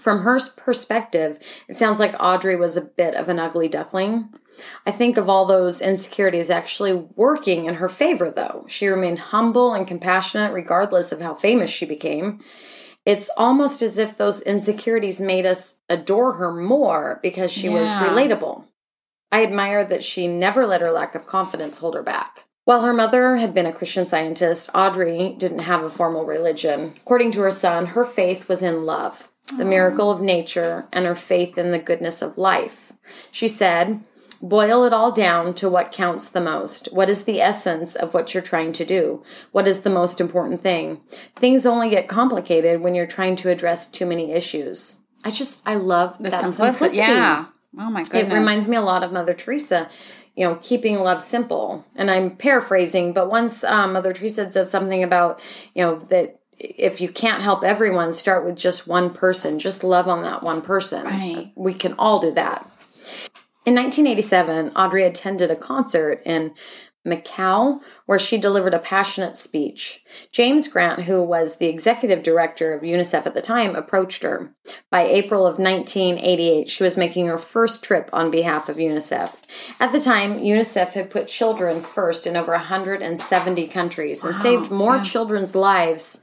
From 0.00 0.22
her 0.22 0.38
perspective, 0.56 1.38
it 1.68 1.76
sounds 1.76 2.00
like 2.00 2.14
Audrey 2.18 2.56
was 2.56 2.76
a 2.76 2.82
bit 2.82 3.14
of 3.14 3.28
an 3.28 3.38
ugly 3.38 3.68
duckling. 3.68 4.34
I 4.86 4.90
think 4.90 5.16
of 5.16 5.28
all 5.28 5.46
those 5.46 5.80
insecurities 5.80 6.50
actually 6.50 6.92
working 6.92 7.66
in 7.66 7.74
her 7.74 7.88
favor, 7.88 8.30
though. 8.30 8.64
She 8.68 8.86
remained 8.86 9.18
humble 9.18 9.74
and 9.74 9.86
compassionate 9.86 10.52
regardless 10.52 11.12
of 11.12 11.20
how 11.20 11.34
famous 11.34 11.70
she 11.70 11.86
became. 11.86 12.40
It's 13.04 13.30
almost 13.36 13.82
as 13.82 13.98
if 13.98 14.16
those 14.16 14.40
insecurities 14.42 15.20
made 15.20 15.44
us 15.44 15.76
adore 15.88 16.34
her 16.34 16.52
more 16.52 17.20
because 17.22 17.52
she 17.52 17.68
was 17.68 17.88
relatable. 17.88 18.64
I 19.30 19.42
admire 19.42 19.84
that 19.84 20.02
she 20.02 20.28
never 20.28 20.66
let 20.66 20.80
her 20.80 20.90
lack 20.90 21.14
of 21.14 21.26
confidence 21.26 21.78
hold 21.78 21.94
her 21.94 22.02
back. 22.02 22.44
While 22.64 22.82
her 22.82 22.94
mother 22.94 23.36
had 23.36 23.52
been 23.52 23.66
a 23.66 23.72
Christian 23.72 24.06
scientist, 24.06 24.70
Audrey 24.74 25.34
didn't 25.36 25.58
have 25.60 25.82
a 25.82 25.90
formal 25.90 26.24
religion. 26.24 26.94
According 26.96 27.32
to 27.32 27.40
her 27.40 27.50
son, 27.50 27.86
her 27.86 28.06
faith 28.06 28.48
was 28.48 28.62
in 28.62 28.86
love, 28.86 29.30
the 29.56 29.64
miracle 29.64 30.10
of 30.10 30.20
nature, 30.20 30.88
and 30.92 31.04
her 31.04 31.14
faith 31.14 31.58
in 31.58 31.70
the 31.70 31.78
goodness 31.78 32.22
of 32.22 32.38
life. 32.38 32.92
She 33.30 33.48
said, 33.48 34.02
Boil 34.40 34.84
it 34.84 34.92
all 34.92 35.10
down 35.10 35.54
to 35.54 35.70
what 35.70 35.90
counts 35.90 36.28
the 36.28 36.40
most. 36.40 36.88
What 36.92 37.08
is 37.08 37.24
the 37.24 37.40
essence 37.40 37.94
of 37.94 38.12
what 38.12 38.34
you're 38.34 38.42
trying 38.42 38.72
to 38.72 38.84
do? 38.84 39.22
What 39.52 39.66
is 39.66 39.80
the 39.82 39.90
most 39.90 40.20
important 40.20 40.60
thing? 40.60 41.00
Things 41.34 41.64
only 41.64 41.88
get 41.88 42.08
complicated 42.08 42.82
when 42.82 42.94
you're 42.94 43.06
trying 43.06 43.36
to 43.36 43.48
address 43.48 43.86
too 43.86 44.04
many 44.04 44.32
issues. 44.32 44.98
I 45.24 45.30
just, 45.30 45.66
I 45.66 45.76
love 45.76 46.18
the 46.18 46.28
that 46.28 46.42
simplicity. 46.42 46.72
simplicity. 46.72 46.98
Yeah. 46.98 47.46
Oh 47.78 47.90
my 47.90 48.02
goodness. 48.02 48.24
It 48.24 48.34
reminds 48.34 48.68
me 48.68 48.76
a 48.76 48.82
lot 48.82 49.02
of 49.02 49.12
Mother 49.12 49.32
Teresa, 49.32 49.88
you 50.36 50.46
know, 50.46 50.56
keeping 50.56 51.00
love 51.00 51.22
simple. 51.22 51.86
And 51.96 52.10
I'm 52.10 52.36
paraphrasing, 52.36 53.14
but 53.14 53.30
once 53.30 53.64
um, 53.64 53.94
Mother 53.94 54.12
Teresa 54.12 54.52
said 54.52 54.66
something 54.66 55.02
about, 55.02 55.40
you 55.74 55.82
know, 55.82 55.94
that 55.96 56.40
if 56.58 57.00
you 57.00 57.08
can't 57.08 57.42
help 57.42 57.64
everyone, 57.64 58.12
start 58.12 58.44
with 58.44 58.56
just 58.56 58.86
one 58.86 59.10
person. 59.10 59.58
Just 59.58 59.84
love 59.84 60.08
on 60.08 60.22
that 60.22 60.42
one 60.42 60.62
person. 60.62 61.04
Right. 61.04 61.52
We 61.54 61.74
can 61.74 61.94
all 61.98 62.18
do 62.18 62.30
that. 62.32 62.66
In 63.66 63.74
1987, 63.74 64.70
Audrey 64.76 65.04
attended 65.04 65.50
a 65.50 65.56
concert 65.56 66.20
in 66.26 66.54
Macau 67.06 67.80
where 68.06 68.18
she 68.18 68.38
delivered 68.38 68.74
a 68.74 68.78
passionate 68.78 69.36
speech. 69.36 70.02
James 70.32 70.68
Grant, 70.68 71.02
who 71.02 71.22
was 71.22 71.56
the 71.56 71.68
executive 71.68 72.22
director 72.22 72.72
of 72.72 72.82
UNICEF 72.82 73.26
at 73.26 73.34
the 73.34 73.42
time, 73.42 73.76
approached 73.76 74.22
her. 74.22 74.54
By 74.90 75.02
April 75.02 75.46
of 75.46 75.58
1988, 75.58 76.68
she 76.68 76.82
was 76.82 76.96
making 76.96 77.26
her 77.26 77.38
first 77.38 77.84
trip 77.84 78.08
on 78.12 78.30
behalf 78.30 78.68
of 78.68 78.76
UNICEF. 78.76 79.42
At 79.80 79.92
the 79.92 80.00
time, 80.00 80.38
UNICEF 80.38 80.94
had 80.94 81.10
put 81.10 81.28
children 81.28 81.80
first 81.80 82.26
in 82.26 82.36
over 82.36 82.52
170 82.52 83.66
countries 83.68 84.24
and 84.24 84.34
saved 84.34 84.70
more 84.70 85.00
children's 85.00 85.54
lives 85.54 86.20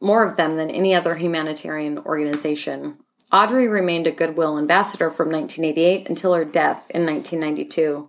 more 0.00 0.24
of 0.24 0.36
them 0.36 0.56
than 0.56 0.70
any 0.70 0.94
other 0.94 1.16
humanitarian 1.16 1.98
organization. 1.98 2.98
Audrey 3.32 3.66
remained 3.66 4.06
a 4.06 4.12
Goodwill 4.12 4.58
ambassador 4.58 5.10
from 5.10 5.30
1988 5.30 6.08
until 6.08 6.34
her 6.34 6.44
death 6.44 6.90
in 6.90 7.04
1992. 7.04 8.08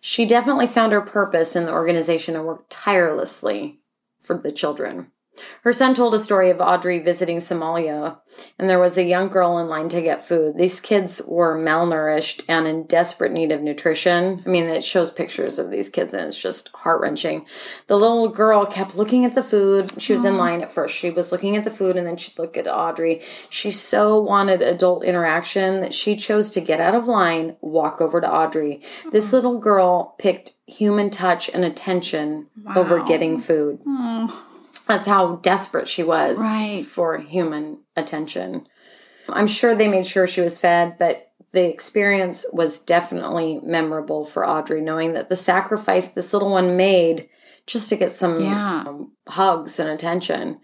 She 0.00 0.26
definitely 0.26 0.66
found 0.66 0.92
her 0.92 1.00
purpose 1.00 1.54
in 1.54 1.66
the 1.66 1.72
organization 1.72 2.34
and 2.34 2.44
worked 2.44 2.70
tirelessly 2.70 3.80
for 4.20 4.36
the 4.36 4.52
children. 4.52 5.12
Her 5.62 5.72
son 5.72 5.94
told 5.94 6.14
a 6.14 6.18
story 6.18 6.50
of 6.50 6.60
Audrey 6.60 6.98
visiting 6.98 7.38
Somalia, 7.38 8.18
and 8.58 8.68
there 8.68 8.78
was 8.78 8.96
a 8.96 9.04
young 9.04 9.28
girl 9.28 9.58
in 9.58 9.68
line 9.68 9.88
to 9.90 10.02
get 10.02 10.26
food. 10.26 10.56
These 10.56 10.80
kids 10.80 11.22
were 11.26 11.58
malnourished 11.58 12.44
and 12.48 12.66
in 12.66 12.84
desperate 12.84 13.32
need 13.32 13.50
of 13.52 13.62
nutrition. 13.62 14.40
I 14.46 14.48
mean, 14.48 14.64
it 14.64 14.84
shows 14.84 15.10
pictures 15.10 15.58
of 15.58 15.70
these 15.70 15.88
kids, 15.88 16.12
and 16.12 16.26
it's 16.26 16.40
just 16.40 16.68
heart 16.74 17.00
wrenching. 17.00 17.46
The 17.86 17.96
little 17.96 18.28
girl 18.28 18.66
kept 18.66 18.94
looking 18.94 19.24
at 19.24 19.34
the 19.34 19.42
food. 19.42 20.00
She 20.00 20.12
was 20.12 20.24
in 20.24 20.36
line 20.36 20.62
at 20.62 20.72
first. 20.72 20.94
She 20.94 21.10
was 21.10 21.32
looking 21.32 21.56
at 21.56 21.64
the 21.64 21.70
food, 21.70 21.96
and 21.96 22.06
then 22.06 22.16
she'd 22.16 22.38
look 22.38 22.56
at 22.56 22.68
Audrey. 22.68 23.20
She 23.48 23.70
so 23.70 24.20
wanted 24.20 24.62
adult 24.62 25.04
interaction 25.04 25.80
that 25.80 25.92
she 25.92 26.16
chose 26.16 26.50
to 26.50 26.60
get 26.60 26.80
out 26.80 26.94
of 26.94 27.08
line, 27.08 27.56
walk 27.60 28.00
over 28.00 28.20
to 28.20 28.32
Audrey. 28.32 28.82
This 29.12 29.32
little 29.32 29.58
girl 29.58 30.14
picked 30.18 30.52
human 30.66 31.10
touch 31.10 31.50
and 31.50 31.64
attention 31.64 32.46
over 32.74 33.02
getting 33.04 33.38
food. 33.38 33.80
That's 34.86 35.06
how 35.06 35.36
desperate 35.36 35.88
she 35.88 36.02
was 36.02 36.38
Right. 36.38 36.84
for 36.84 37.18
human 37.18 37.78
attention. 37.96 38.66
I'm 39.28 39.46
sure 39.46 39.74
they 39.74 39.88
made 39.88 40.06
sure 40.06 40.26
she 40.26 40.42
was 40.42 40.58
fed, 40.58 40.96
but 40.98 41.28
the 41.52 41.64
experience 41.68 42.44
was 42.52 42.80
definitely 42.80 43.60
memorable 43.62 44.24
for 44.24 44.46
Audrey, 44.46 44.80
knowing 44.82 45.12
that 45.14 45.28
the 45.28 45.36
sacrifice 45.36 46.08
this 46.08 46.32
little 46.32 46.50
one 46.50 46.76
made 46.76 47.28
just 47.66 47.88
to 47.88 47.96
get 47.96 48.10
some 48.10 48.40
Yeah. 48.40 48.84
um, 48.86 49.12
hugs 49.28 49.78
and 49.78 49.88
attention. 49.88 50.60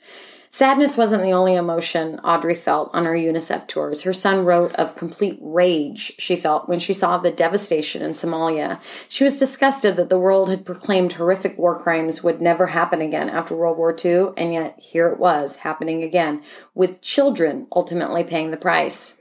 Sadness 0.53 0.97
wasn't 0.97 1.23
the 1.23 1.33
only 1.33 1.55
emotion 1.55 2.19
Audrey 2.25 2.57
felt 2.57 2.91
on 2.93 3.05
her 3.05 3.15
UNICEF 3.15 3.69
tours. 3.69 4.03
Her 4.03 4.13
son 4.13 4.45
wrote 4.45 4.75
of 4.75 4.97
complete 4.97 5.39
rage 5.41 6.13
she 6.19 6.35
felt 6.35 6.69
when 6.69 6.81
she 6.81 6.93
saw 6.93 7.19
the 7.19 7.31
devastation 7.31 8.03
in 8.03 8.13
Somalia. 8.13 8.81
She 9.09 9.23
was 9.23 9.39
disgusted 9.39 9.95
that 9.95 10.09
the 10.09 10.19
world 10.19 10.51
had 10.51 10.67
proclaimed 10.67 11.13
horrific 11.13 11.57
war 11.57 11.79
crimes 11.79 12.25
would 12.25 12.41
never 12.41 12.67
happen 12.67 13.01
again 13.01 13.31
after 13.31 13.55
World 13.55 13.79
War 13.79 13.95
II, 14.05 14.31
and 14.37 14.53
yet 14.53 14.79
here 14.81 15.07
it 15.07 15.21
was 15.21 15.57
happening 15.57 16.03
again, 16.03 16.43
with 16.75 17.01
children 17.01 17.69
ultimately 17.73 18.25
paying 18.25 18.51
the 18.51 18.57
price. 18.57 19.20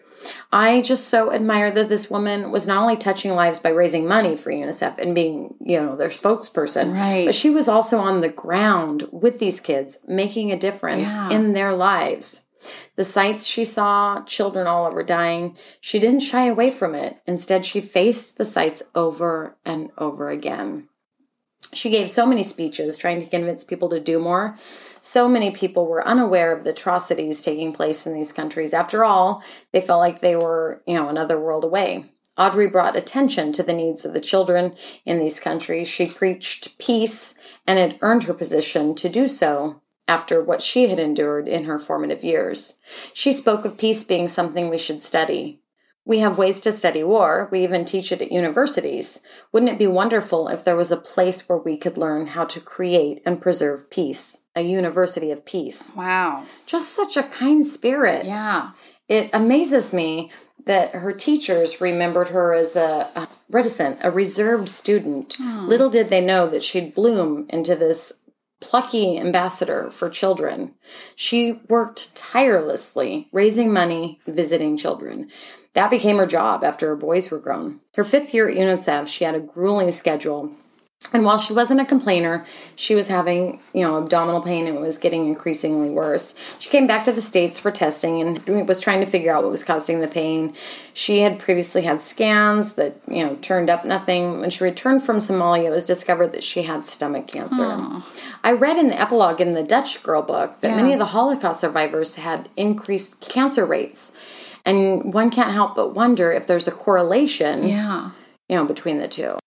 I 0.51 0.81
just 0.81 1.07
so 1.07 1.31
admire 1.31 1.71
that 1.71 1.89
this 1.89 2.09
woman 2.09 2.51
was 2.51 2.67
not 2.67 2.81
only 2.81 2.97
touching 2.97 3.35
lives 3.35 3.59
by 3.59 3.69
raising 3.69 4.07
money 4.07 4.35
for 4.35 4.51
UNICEF 4.51 4.97
and 4.97 5.15
being, 5.15 5.55
you 5.61 5.79
know, 5.81 5.95
their 5.95 6.09
spokesperson, 6.09 6.93
Right. 6.93 7.25
but 7.25 7.35
she 7.35 7.49
was 7.49 7.67
also 7.69 7.99
on 7.99 8.21
the 8.21 8.29
ground 8.29 9.07
with 9.11 9.39
these 9.39 9.59
kids, 9.59 9.97
making 10.07 10.51
a 10.51 10.57
difference 10.59 11.09
Yeah. 11.09 11.29
in 11.29 11.53
their 11.53 11.73
lives. 11.73 12.41
The 12.97 13.05
sights 13.05 13.45
she 13.45 13.63
saw, 13.63 14.21
children 14.23 14.67
all 14.67 14.85
over 14.85 15.03
dying, 15.03 15.55
she 15.79 15.99
didn't 15.99 16.19
shy 16.21 16.45
away 16.47 16.69
from 16.71 16.93
it. 16.95 17.17
Instead, 17.25 17.65
she 17.65 17.79
faced 17.79 18.37
the 18.37 18.43
sights 18.45 18.83
over 18.93 19.55
and 19.65 19.89
over 19.97 20.29
again. 20.29 20.89
She 21.71 21.89
gave 21.89 22.09
so 22.09 22.25
many 22.25 22.43
speeches 22.43 22.97
trying 22.97 23.21
to 23.21 23.27
convince 23.29 23.63
people 23.63 23.87
to 23.89 23.99
do 23.99 24.19
more. 24.19 24.57
So 25.01 25.29
many 25.29 25.51
people 25.51 25.87
were 25.87 26.05
unaware 26.05 26.51
of 26.51 26.63
the 26.63 26.71
atrocities 26.71 27.41
taking 27.41 27.73
place 27.73 28.05
in 28.05 28.13
these 28.13 28.33
countries. 28.33 28.73
After 28.73 29.03
all, 29.03 29.43
they 29.71 29.81
felt 29.81 29.99
like 29.99 30.19
they 30.19 30.35
were, 30.35 30.81
you 30.85 30.93
know, 30.95 31.09
another 31.09 31.39
world 31.39 31.63
away. 31.63 32.05
Audrey 32.37 32.67
brought 32.67 32.95
attention 32.95 33.51
to 33.51 33.63
the 33.63 33.73
needs 33.73 34.05
of 34.05 34.13
the 34.13 34.21
children 34.21 34.73
in 35.05 35.19
these 35.19 35.39
countries. 35.41 35.89
She 35.89 36.07
preached 36.07 36.79
peace 36.79 37.35
and 37.67 37.77
had 37.77 37.99
earned 38.01 38.23
her 38.23 38.33
position 38.33 38.95
to 38.95 39.09
do 39.09 39.27
so 39.27 39.81
after 40.07 40.41
what 40.41 40.61
she 40.61 40.87
had 40.87 40.99
endured 40.99 41.47
in 41.47 41.65
her 41.65 41.77
formative 41.77 42.23
years. 42.23 42.75
She 43.13 43.31
spoke 43.33 43.65
of 43.65 43.77
peace 43.77 44.03
being 44.03 44.27
something 44.27 44.69
we 44.69 44.77
should 44.77 45.03
study. 45.03 45.58
We 46.09 46.19
have 46.19 46.39
ways 46.39 46.59
to 46.61 46.71
study 46.71 47.03
war. 47.03 47.47
We 47.51 47.63
even 47.63 47.85
teach 47.85 48.11
it 48.11 48.19
at 48.19 48.31
universities. 48.31 49.21
Wouldn't 49.53 49.71
it 49.71 49.77
be 49.77 49.85
wonderful 49.85 50.47
if 50.47 50.63
there 50.63 50.75
was 50.75 50.91
a 50.91 50.97
place 50.97 51.47
where 51.47 51.59
we 51.59 51.77
could 51.77 51.99
learn 51.99 52.25
how 52.25 52.45
to 52.45 52.59
create 52.59 53.21
and 53.27 53.39
preserve 53.39 53.91
peace? 53.91 54.39
A 54.55 54.63
university 54.63 55.29
of 55.29 55.45
peace. 55.45 55.93
Wow. 55.95 56.45
Just 56.65 56.95
such 56.95 57.15
a 57.15 57.21
kind 57.21 57.63
spirit. 57.63 58.25
Yeah. 58.25 58.71
It 59.07 59.29
amazes 59.33 59.93
me 59.93 60.31
that 60.65 60.95
her 60.95 61.13
teachers 61.13 61.79
remembered 61.79 62.29
her 62.29 62.55
as 62.55 62.75
a, 62.75 63.05
a 63.15 63.27
reticent, 63.47 63.99
a 64.03 64.09
reserved 64.09 64.67
student. 64.67 65.35
Hmm. 65.37 65.67
Little 65.67 65.91
did 65.91 66.09
they 66.09 66.25
know 66.25 66.49
that 66.49 66.63
she'd 66.63 66.95
bloom 66.95 67.45
into 67.49 67.75
this 67.75 68.13
plucky 68.61 69.17
ambassador 69.17 69.89
for 69.89 70.09
children. 70.09 70.73
She 71.15 71.61
worked 71.69 72.15
tirelessly, 72.15 73.29
raising 73.31 73.71
money, 73.71 74.19
visiting 74.25 74.75
children. 74.75 75.29
That 75.79 75.91
became 75.91 76.17
her 76.17 76.27
job 76.27 76.61
after 76.65 76.89
her 76.89 76.95
boys 76.97 77.31
were 77.31 77.39
grown. 77.39 77.79
Her 77.95 78.03
fifth 78.03 78.33
year 78.33 78.49
at 78.49 78.57
UNICEF, 78.57 79.07
she 79.07 79.23
had 79.23 79.33
a 79.33 79.39
grueling 79.39 79.91
schedule. 79.91 80.51
And 81.13 81.23
while 81.23 81.37
she 81.37 81.53
wasn't 81.53 81.79
a 81.79 81.85
complainer, 81.85 82.45
she 82.75 82.95
was 82.95 83.07
having, 83.07 83.61
you 83.73 83.87
know, 83.87 83.97
abdominal 83.97 84.41
pain 84.41 84.67
and 84.67 84.75
it 84.77 84.81
was 84.81 84.97
getting 84.97 85.25
increasingly 85.25 85.89
worse. 85.89 86.35
She 86.59 86.69
came 86.69 86.85
back 86.85 87.05
to 87.05 87.13
the 87.13 87.21
States 87.21 87.61
for 87.61 87.71
testing 87.71 88.19
and 88.19 88.67
was 88.67 88.81
trying 88.81 88.99
to 88.99 89.05
figure 89.05 89.31
out 89.31 89.43
what 89.43 89.51
was 89.51 89.63
causing 89.63 90.01
the 90.01 90.09
pain. 90.09 90.53
She 90.93 91.19
had 91.21 91.39
previously 91.39 91.83
had 91.83 92.01
scans 92.01 92.73
that, 92.73 92.97
you 93.07 93.25
know, 93.25 93.37
turned 93.37 93.69
up 93.69 93.85
nothing. 93.85 94.41
When 94.41 94.49
she 94.49 94.65
returned 94.65 95.03
from 95.03 95.19
Somalia, 95.19 95.67
it 95.67 95.71
was 95.71 95.85
discovered 95.85 96.33
that 96.33 96.43
she 96.43 96.63
had 96.63 96.85
stomach 96.85 97.29
cancer. 97.29 97.63
I 98.43 98.51
read 98.51 98.75
in 98.75 98.89
the 98.89 98.99
epilogue 98.99 99.39
in 99.39 99.53
the 99.53 99.63
Dutch 99.63 100.03
Girl 100.03 100.23
book 100.23 100.59
that 100.59 100.75
many 100.75 100.91
of 100.91 100.99
the 100.99 101.05
Holocaust 101.05 101.61
survivors 101.61 102.15
had 102.15 102.49
increased 102.57 103.21
cancer 103.21 103.65
rates. 103.65 104.11
And 104.69 105.11
one 105.13 105.31
can't 105.31 105.51
help 105.51 105.73
but 105.73 105.95
wonder 105.95 106.31
if 106.31 106.45
there's 106.45 106.67
a 106.67 106.71
correlation 106.71 107.67
Yeah. 107.67 108.11
you 108.47 108.55
know, 108.55 108.65
between 108.65 108.99
the 108.99 109.07
two. 109.07 109.37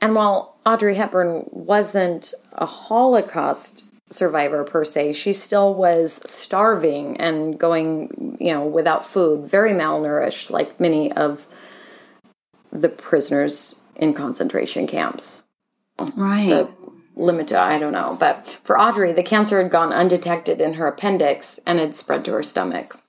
And 0.00 0.14
while 0.14 0.56
Audrey 0.64 0.94
Hepburn 0.94 1.44
wasn't 1.50 2.32
a 2.52 2.64
Holocaust 2.64 3.84
survivor 4.10 4.64
per 4.64 4.82
se, 4.82 5.12
she 5.12 5.32
still 5.32 5.74
was 5.74 6.22
starving 6.24 7.16
and 7.18 7.58
going, 7.58 8.36
you 8.40 8.52
know, 8.52 8.64
without 8.64 9.04
food, 9.04 9.46
very 9.46 9.72
malnourished, 9.72 10.50
like 10.50 10.80
many 10.80 11.12
of 11.12 11.46
the 12.72 12.88
prisoners 12.88 13.80
in 13.94 14.14
concentration 14.14 14.86
camps. 14.86 15.42
Right. 15.98 16.48
The 16.48 16.68
limited, 17.14 17.58
I 17.58 17.78
don't 17.78 17.92
know. 17.92 18.16
But 18.18 18.58
for 18.64 18.78
Audrey, 18.78 19.12
the 19.12 19.22
cancer 19.22 19.60
had 19.62 19.70
gone 19.70 19.92
undetected 19.92 20.60
in 20.60 20.74
her 20.74 20.86
appendix 20.86 21.58
and 21.66 21.78
had 21.78 21.94
spread 21.94 22.24
to 22.26 22.32
her 22.32 22.42
stomach. 22.42 23.00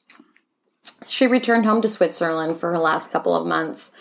She 1.06 1.28
returned 1.28 1.66
home 1.66 1.82
to 1.82 1.88
Switzerland 1.88 2.60
for 2.60 2.72
her 2.72 2.78
last 2.78 3.12
couple 3.12 3.36
of 3.36 3.46
months. 3.48 3.92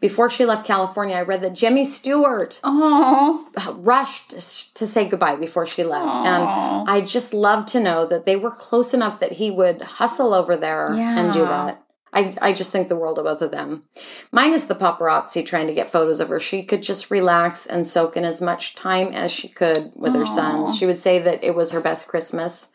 Before 0.00 0.28
she 0.28 0.44
left 0.44 0.66
California, 0.66 1.16
I 1.16 1.22
read 1.22 1.40
that 1.40 1.54
Jimmy 1.54 1.84
Stewart 1.84 2.60
oh. 2.62 3.48
rushed 3.76 4.30
to 4.74 4.86
say 4.86 5.08
goodbye 5.08 5.36
before 5.36 5.66
she 5.66 5.82
left. 5.82 6.26
And 6.26 6.44
I 6.88 7.00
just 7.00 7.32
love 7.32 7.64
to 7.66 7.80
know 7.80 8.04
that 8.06 8.26
they 8.26 8.36
were 8.36 8.50
close 8.50 8.92
enough 8.92 9.18
that 9.20 9.32
he 9.32 9.50
would 9.50 9.80
hustle 9.82 10.34
over 10.34 10.56
there 10.56 10.88
and 10.88 11.32
do 11.32 11.46
that. 11.46 11.80
I, 12.12 12.32
I 12.40 12.52
just 12.52 12.70
think 12.70 12.88
the 12.88 12.96
world 12.96 13.18
of 13.18 13.24
both 13.24 13.42
of 13.42 13.50
them. 13.50 13.84
Minus 14.30 14.64
the 14.64 14.74
paparazzi 14.74 15.44
trying 15.44 15.66
to 15.66 15.74
get 15.74 15.90
photos 15.90 16.20
of 16.20 16.28
her, 16.28 16.38
she 16.38 16.62
could 16.62 16.82
just 16.82 17.10
relax 17.10 17.66
and 17.66 17.84
soak 17.84 18.16
in 18.16 18.24
as 18.24 18.40
much 18.40 18.76
time 18.76 19.08
as 19.08 19.32
she 19.32 19.48
could 19.48 19.90
with 19.96 20.14
her 20.14 20.24
sons. 20.24 20.76
She 20.78 20.86
would 20.86 20.94
say 20.96 21.18
that 21.18 21.42
it 21.42 21.56
was 21.56 21.72
her 21.72 21.80
best 21.80 22.06
Christmas. 22.06 22.68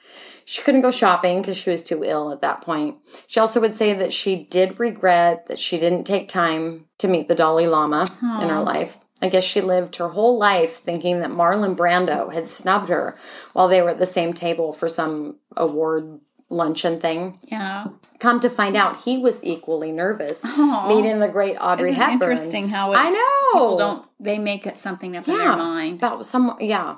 She 0.50 0.64
couldn't 0.64 0.82
go 0.82 0.90
shopping 0.90 1.42
because 1.42 1.58
she 1.58 1.70
was 1.70 1.84
too 1.84 2.04
ill 2.04 2.32
at 2.32 2.42
that 2.42 2.62
point. 2.62 2.98
She 3.28 3.40
also 3.40 3.62
would 3.62 3.78
say 3.78 3.94
that 3.94 4.12
she 4.12 4.46
did 4.46 4.80
regret 4.80 5.46
that 5.46 5.60
she 5.60 5.78
didn't 5.78 6.06
take 6.06 6.28
time 6.28 6.86
to 6.98 7.08
meet 7.08 7.28
the 7.28 7.36
Dalai 7.36 7.68
Lama 7.68 8.08
in 8.42 8.50
her 8.50 8.60
life. 8.60 8.98
I 9.22 9.30
guess 9.30 9.44
she 9.44 9.62
lived 9.62 9.98
her 9.98 10.10
whole 10.10 10.40
life 10.40 10.74
thinking 10.74 11.20
that 11.20 11.30
Marlon 11.30 11.76
Brando 11.76 12.34
had 12.34 12.48
snubbed 12.48 12.90
her 12.90 13.16
while 13.54 13.68
they 13.68 13.80
were 13.80 13.90
at 13.90 14.00
the 14.00 14.08
same 14.08 14.34
table 14.34 14.74
for 14.74 14.88
some 14.88 15.36
award 15.56 16.20
luncheon 16.50 17.00
thing. 17.00 17.38
Yeah. 17.44 17.86
Come 18.20 18.40
to 18.40 18.50
find 18.50 18.76
out, 18.76 19.02
he 19.02 19.20
was 19.20 19.44
equally 19.44 19.92
nervous 19.92 20.44
meeting 20.44 21.20
the 21.20 21.30
great 21.32 21.58
Audrey 21.62 21.92
Isn't 21.92 22.02
Hepburn. 22.02 22.14
interesting 22.14 22.70
how 22.70 22.92
it, 22.94 22.98
I 22.98 23.10
know 23.10 23.52
people 23.54 23.78
don't 23.78 24.08
they 24.20 24.40
make 24.40 24.66
it 24.66 24.76
something 24.76 25.16
up 25.16 25.28
in 25.28 25.38
their 25.38 25.56
mind. 25.56 25.98
about 25.98 26.26
some 26.26 26.58
yeah. 26.60 26.96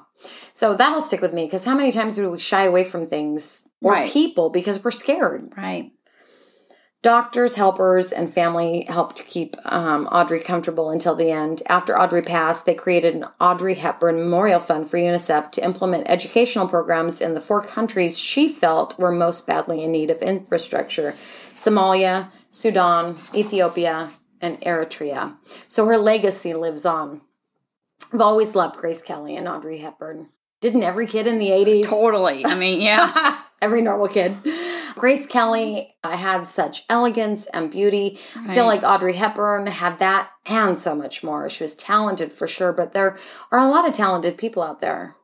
So 0.53 0.75
that'll 0.75 1.01
stick 1.01 1.21
with 1.21 1.33
me 1.33 1.45
because 1.45 1.65
how 1.65 1.75
many 1.75 1.91
times 1.91 2.15
do 2.15 2.29
we 2.29 2.37
shy 2.37 2.63
away 2.63 2.83
from 2.83 3.05
things 3.05 3.63
or 3.81 3.93
Right. 3.93 4.11
people 4.11 4.49
because 4.49 4.83
we're 4.83 4.91
scared? 4.91 5.53
Right. 5.57 5.91
Doctors, 7.03 7.55
helpers, 7.55 8.11
and 8.11 8.31
family 8.31 8.85
helped 8.87 9.25
keep 9.27 9.55
um, 9.65 10.05
Audrey 10.11 10.39
comfortable 10.39 10.91
until 10.91 11.15
the 11.15 11.31
end. 11.31 11.63
After 11.67 11.99
Audrey 11.99 12.21
passed, 12.21 12.67
they 12.67 12.75
created 12.75 13.15
an 13.15 13.25
Audrey 13.39 13.73
Hepburn 13.73 14.17
Memorial 14.19 14.59
Fund 14.59 14.87
for 14.87 14.97
UNICEF 14.97 15.49
to 15.53 15.65
implement 15.65 16.07
educational 16.07 16.67
programs 16.67 17.19
in 17.19 17.33
the 17.33 17.41
four 17.41 17.63
countries 17.63 18.19
she 18.19 18.47
felt 18.47 18.99
were 18.99 19.11
most 19.11 19.47
badly 19.47 19.83
in 19.83 19.91
need 19.91 20.11
of 20.11 20.19
infrastructure 20.21 21.15
Somalia, 21.55 22.29
Sudan, 22.51 23.15
Ethiopia, 23.33 24.11
and 24.39 24.61
Eritrea. 24.61 25.37
So 25.69 25.87
her 25.87 25.97
legacy 25.97 26.53
lives 26.53 26.85
on. 26.85 27.21
I've 28.13 28.21
always 28.21 28.53
loved 28.53 28.77
Grace 28.77 29.01
Kelly 29.01 29.35
and 29.35 29.47
Audrey 29.47 29.79
Hepburn. 29.79 30.27
Didn't 30.61 30.83
every 30.83 31.07
kid 31.07 31.27
in 31.27 31.39
the 31.39 31.49
80s? 31.49 31.85
Totally. 31.85 32.45
I 32.45 32.55
mean, 32.55 32.81
yeah. 32.81 33.41
every 33.61 33.81
normal 33.81 34.07
kid. 34.07 34.37
Grace 34.95 35.25
Kelly 35.25 35.95
had 36.03 36.43
such 36.43 36.83
elegance 36.89 37.47
and 37.47 37.71
beauty. 37.71 38.19
I 38.35 38.53
feel 38.53 38.65
like 38.65 38.83
Audrey 38.83 39.13
Hepburn 39.13 39.67
had 39.67 39.99
that 39.99 40.29
and 40.45 40.77
so 40.77 40.95
much 40.95 41.23
more. 41.23 41.49
She 41.49 41.63
was 41.63 41.75
talented 41.75 42.31
for 42.31 42.47
sure, 42.47 42.73
but 42.73 42.93
there 42.93 43.17
are 43.51 43.59
a 43.59 43.67
lot 43.67 43.87
of 43.87 43.93
talented 43.93 44.37
people 44.37 44.63
out 44.63 44.81
there. 44.81 45.15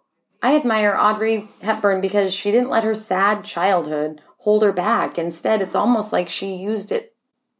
I 0.42 0.56
admire 0.56 0.96
Audrey 1.00 1.48
Hepburn 1.62 2.02
because 2.02 2.34
she 2.34 2.52
didn't 2.52 2.70
let 2.70 2.84
her 2.84 2.94
sad 2.94 3.44
childhood 3.44 4.22
hold 4.40 4.64
her 4.64 4.74
back. 4.74 5.18
Instead, 5.18 5.62
it's 5.62 5.76
almost 5.76 6.14
like 6.14 6.30
she 6.30 6.56
used 6.56 6.92
it 6.92 7.16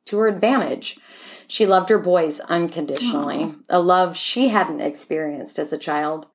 to 0.06 0.18
her 0.20 0.28
advantage. 0.28 0.98
She 1.48 1.66
loved 1.66 1.90
her 1.90 2.00
boys 2.00 2.40
unconditionally, 2.42 3.56
a 3.70 3.80
love 3.80 4.16
she 4.18 4.50
hadn't 4.50 4.82
experienced 4.82 5.58
as 5.58 5.72
a 5.72 5.78
child. 5.78 6.28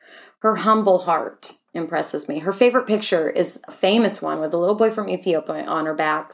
Her 0.43 0.57
humble 0.57 0.99
heart 0.99 1.53
impresses 1.73 2.29
me. 2.29 2.41
Her 2.41 2.53
favorite 2.53 2.87
picture 2.87 3.31
is 3.31 3.61
a 3.69 3.71
famous 3.71 4.21
one 4.21 4.41
with 4.41 4.53
a 4.53 4.59
little 4.59 4.75
boy 4.75 4.91
from 4.91 5.09
Ethiopia 5.09 5.65
on 5.65 5.87
her 5.87 5.95
back. 5.95 6.33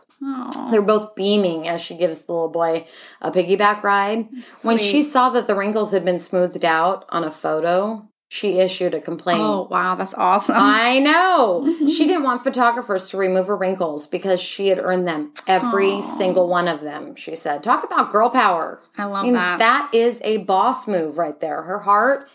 They're 0.70 0.82
both 0.82 1.14
beaming 1.14 1.68
as 1.68 1.80
she 1.82 1.94
gives 1.96 2.20
the 2.20 2.32
little 2.32 2.48
boy 2.48 2.86
a 3.20 3.30
piggyback 3.30 3.82
ride. 3.82 4.28
When 4.62 4.78
she 4.78 5.02
saw 5.02 5.28
that 5.30 5.46
the 5.46 5.54
wrinkles 5.54 5.92
had 5.92 6.06
been 6.06 6.18
smoothed 6.18 6.64
out 6.64 7.04
on 7.10 7.22
a 7.22 7.30
photo, 7.30 8.08
she 8.28 8.58
issued 8.58 8.94
a 8.94 9.00
complaint. 9.00 9.40
Oh, 9.42 9.68
wow, 9.70 9.94
that's 9.94 10.14
awesome. 10.14 10.56
I 10.58 10.98
know. 11.00 11.86
She 11.86 12.06
didn't 12.06 12.24
want 12.24 12.42
photographers 12.42 13.10
to 13.10 13.18
remove 13.18 13.46
her 13.46 13.56
wrinkles 13.56 14.06
because 14.06 14.40
she 14.40 14.68
had 14.68 14.78
earned 14.78 15.06
them. 15.06 15.32
Every 15.46 16.00
single 16.02 16.48
one 16.48 16.66
of 16.66 16.80
them, 16.80 17.14
she 17.14 17.34
said. 17.34 17.62
Talk 17.62 17.84
about 17.84 18.10
girl 18.10 18.30
power. 18.30 18.80
I 18.96 19.04
love 19.04 19.30
that. 19.32 19.58
That 19.58 19.90
is 19.92 20.20
a 20.24 20.38
boss 20.38 20.88
move 20.88 21.18
right 21.18 21.38
there. 21.40 21.62
Her 21.62 21.80
heart 21.80 22.28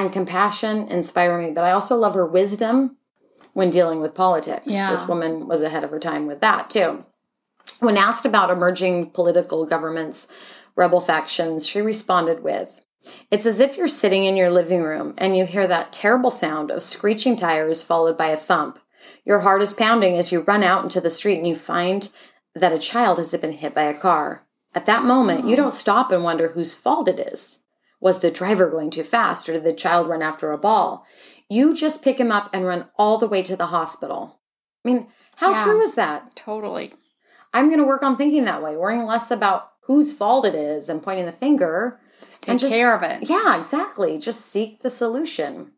and 0.00 0.12
compassion 0.12 0.88
inspire 0.88 1.38
me, 1.40 1.50
but 1.50 1.64
I 1.64 1.72
also 1.72 1.96
love 1.96 2.14
her 2.14 2.26
wisdom 2.26 2.96
when 3.52 3.70
dealing 3.70 4.00
with 4.00 4.14
politics. 4.14 4.66
Yeah. 4.66 4.90
This 4.90 5.06
woman 5.06 5.46
was 5.46 5.62
ahead 5.62 5.84
of 5.84 5.90
her 5.90 5.98
time 5.98 6.26
with 6.26 6.40
that, 6.40 6.70
too. 6.70 7.04
When 7.80 7.96
asked 7.96 8.24
about 8.24 8.50
emerging 8.50 9.10
political 9.10 9.64
governments, 9.66 10.28
rebel 10.76 11.00
factions, 11.00 11.66
she 11.66 11.80
responded 11.80 12.42
with, 12.42 12.82
It's 13.30 13.46
as 13.46 13.60
if 13.60 13.76
you're 13.76 13.86
sitting 13.86 14.24
in 14.24 14.36
your 14.36 14.50
living 14.50 14.82
room 14.82 15.14
and 15.18 15.36
you 15.36 15.46
hear 15.46 15.66
that 15.66 15.92
terrible 15.92 16.30
sound 16.30 16.70
of 16.70 16.82
screeching 16.82 17.36
tires 17.36 17.82
followed 17.82 18.18
by 18.18 18.26
a 18.26 18.36
thump. 18.36 18.78
Your 19.24 19.40
heart 19.40 19.62
is 19.62 19.72
pounding 19.72 20.16
as 20.16 20.30
you 20.30 20.40
run 20.40 20.62
out 20.62 20.82
into 20.82 21.00
the 21.00 21.10
street 21.10 21.38
and 21.38 21.48
you 21.48 21.54
find 21.54 22.10
that 22.54 22.72
a 22.72 22.78
child 22.78 23.18
has 23.18 23.34
been 23.36 23.52
hit 23.52 23.74
by 23.74 23.84
a 23.84 23.98
car. 23.98 24.46
At 24.74 24.86
that 24.86 25.04
moment, 25.04 25.46
you 25.46 25.54
oh. 25.54 25.56
don't 25.56 25.72
stop 25.72 26.12
and 26.12 26.22
wonder 26.22 26.48
whose 26.48 26.74
fault 26.74 27.08
it 27.08 27.18
is. 27.18 27.59
Was 28.00 28.20
the 28.20 28.30
driver 28.30 28.70
going 28.70 28.90
too 28.90 29.02
fast 29.04 29.48
or 29.48 29.52
did 29.52 29.64
the 29.64 29.72
child 29.72 30.08
run 30.08 30.22
after 30.22 30.52
a 30.52 30.58
ball? 30.58 31.06
You 31.48 31.74
just 31.74 32.02
pick 32.02 32.18
him 32.18 32.32
up 32.32 32.48
and 32.52 32.64
run 32.66 32.86
all 32.96 33.18
the 33.18 33.28
way 33.28 33.42
to 33.42 33.56
the 33.56 33.66
hospital. 33.66 34.40
I 34.84 34.88
mean, 34.90 35.08
how 35.36 35.52
Yeah. 35.52 35.64
true 35.64 35.80
is 35.80 35.94
that? 35.96 36.34
totally. 36.34 36.92
I'm 37.52 37.66
going 37.68 37.80
to 37.80 37.86
work 37.86 38.02
on 38.02 38.16
thinking 38.16 38.44
that 38.44 38.62
way, 38.62 38.76
worrying 38.76 39.04
less 39.04 39.30
about 39.30 39.70
whose 39.86 40.12
fault 40.12 40.44
it 40.44 40.54
is 40.54 40.88
and 40.88 41.02
pointing 41.02 41.26
the 41.26 41.32
finger. 41.32 42.00
Just 42.26 42.42
Take 42.42 42.50
and 42.52 42.58
just- 42.60 42.72
care 42.72 42.94
of 42.94 43.02
it. 43.02 43.28
Yeah, 43.28 43.58
exactly. 43.58 44.16
Just 44.18 44.46
seek 44.46 44.80
the 44.82 44.90
solution. 44.90 45.72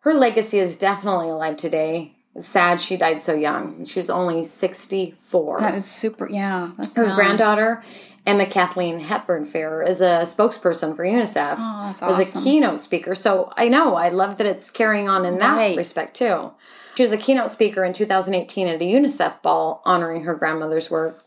Her 0.00 0.12
legacy 0.12 0.58
is 0.58 0.74
definitely 0.76 1.28
alive 1.28 1.56
today. 1.56 2.16
It's 2.34 2.48
sad 2.48 2.80
she 2.80 2.96
died 2.96 3.20
so 3.20 3.34
young. 3.34 3.84
She 3.84 3.98
was 3.98 4.10
only 4.10 4.42
64. 4.42 5.60
That 5.60 5.74
is 5.76 5.84
super. 5.88 6.28
Yeah. 6.28 6.72
That's 6.76 6.96
Her 6.96 7.04
young. 7.06 7.14
granddaughter, 7.14 7.82
Emma 8.26 8.46
Kathleen 8.46 9.00
Hepburn 9.00 9.44
Ferrer, 9.46 9.82
is 9.82 10.00
a 10.00 10.20
spokesperson 10.22 10.94
for 10.94 11.04
UNICEF. 11.04 11.56
Oh, 11.58 11.82
that's 11.86 12.00
Was 12.00 12.18
a 12.34 12.40
keynote 12.40 12.80
speaker. 12.80 13.14
So 13.14 13.52
I 13.56 13.68
know, 13.68 13.96
I 13.96 14.08
love 14.10 14.38
that 14.38 14.46
it's 14.46 14.70
carrying 14.70 15.08
on 15.08 15.24
in 15.24 15.38
that 15.38 15.56
Right. 15.56 15.76
respect 15.76 16.16
too. 16.16 16.52
She 16.94 17.02
was 17.02 17.12
a 17.12 17.16
keynote 17.16 17.50
speaker 17.50 17.82
in 17.84 17.92
2018 17.92 18.68
at 18.68 18.80
a 18.80 18.84
UNICEF 18.84 19.42
ball 19.42 19.82
honoring 19.84 20.24
her 20.24 20.34
grandmother's 20.34 20.90
work. 20.90 21.18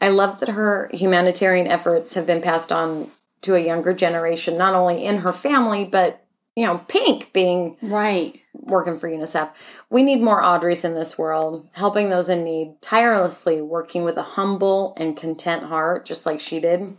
I 0.00 0.08
love 0.08 0.40
that 0.40 0.50
her 0.50 0.88
humanitarian 0.92 1.66
efforts 1.66 2.14
have 2.14 2.26
been 2.26 2.40
passed 2.42 2.70
on 2.70 3.08
to 3.42 3.54
a 3.54 3.58
younger 3.60 3.92
generation, 3.92 4.56
not 4.56 4.74
only 4.74 5.04
in 5.04 5.18
her 5.18 5.32
family, 5.32 5.84
but 5.84 6.25
you 6.56 6.64
know, 6.66 6.80
Pink 6.88 7.32
being 7.32 7.76
Right. 7.82 8.40
working 8.54 8.98
for 8.98 9.08
UNICEF. 9.08 9.50
We 9.90 10.02
need 10.02 10.20
more 10.22 10.40
Audreys 10.42 10.84
in 10.84 10.94
this 10.94 11.16
world, 11.18 11.68
helping 11.74 12.08
those 12.10 12.28
in 12.28 12.42
need, 12.42 12.80
tirelessly 12.80 13.60
working 13.60 14.02
with 14.02 14.16
a 14.16 14.22
humble 14.22 14.94
and 14.96 15.16
content 15.16 15.64
heart, 15.64 16.04
just 16.06 16.24
like 16.26 16.40
she 16.40 16.58
did. 16.58 16.96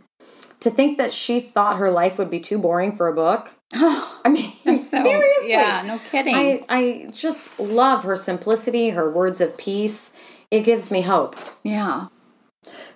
To 0.60 0.70
think 0.70 0.96
that 0.98 1.12
she 1.12 1.40
thought 1.40 1.76
her 1.78 1.90
life 1.90 2.18
would 2.18 2.30
be 2.30 2.40
too 2.40 2.58
boring 2.58 2.92
for 2.96 3.08
a 3.08 3.14
book. 3.14 3.52
Oh, 3.74 4.20
I 4.24 4.28
mean, 4.28 4.52
So, 4.78 5.02
seriously. 5.02 5.50
Yeah. 5.50 5.82
No 5.86 5.98
kidding. 5.98 6.34
I, 6.34 6.60
I 6.68 7.10
just 7.12 7.58
love 7.60 8.04
her 8.04 8.16
simplicity, 8.16 8.90
her 8.90 9.10
words 9.10 9.40
of 9.40 9.58
peace. 9.58 10.12
It 10.50 10.62
gives 10.62 10.90
me 10.90 11.02
hope. 11.02 11.36
yeah. 11.62 12.06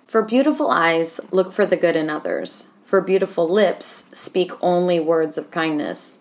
For 0.05 0.21
beautiful 0.21 0.69
eyes, 0.69 1.19
look 1.31 1.51
for 1.53 1.65
the 1.65 1.77
good 1.77 1.95
in 1.95 2.09
others. 2.09 2.67
For 2.83 3.01
beautiful 3.01 3.47
lips, 3.49 4.05
speak 4.13 4.51
only 4.61 4.99
words 4.99 5.37
of 5.39 5.49
kindness. 5.49 6.19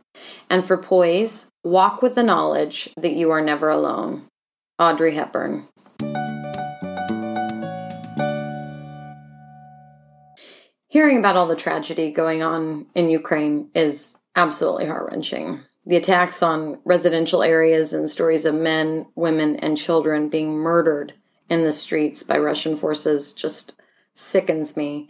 And 0.51 0.65
for 0.65 0.77
poise, 0.77 1.47
walk 1.65 2.03
with 2.03 2.15
the 2.15 2.23
knowledge 2.23 2.91
that 2.97 3.13
you 3.13 3.31
are 3.31 3.41
never 3.41 3.69
alone. 3.69 4.27
Audrey 4.79 5.15
Hepburn. 5.15 5.65
Hearing 10.89 11.19
about 11.19 11.37
all 11.37 11.47
the 11.47 11.57
tragedy 11.57 12.11
going 12.11 12.43
on 12.43 12.87
in 12.95 13.09
Ukraine 13.09 13.71
is 13.75 14.17
absolutely 14.37 14.87
heart 14.87 15.11
wrenching. 15.11 15.61
The 15.87 15.97
attacks 15.97 16.43
on 16.43 16.81
residential 16.85 17.43
areas 17.43 17.93
and 17.93 18.11
stories 18.11 18.45
of 18.45 18.55
men, 18.55 19.07
women, 19.15 19.57
and 19.57 19.77
children 19.77 20.29
being 20.29 20.55
murdered 20.55 21.15
in 21.49 21.63
the 21.63 21.73
streets 21.73 22.23
by 22.23 22.39
Russian 22.39 22.77
forces 22.77 23.33
just 23.33 23.75
sickens 24.15 24.77
me. 24.77 25.09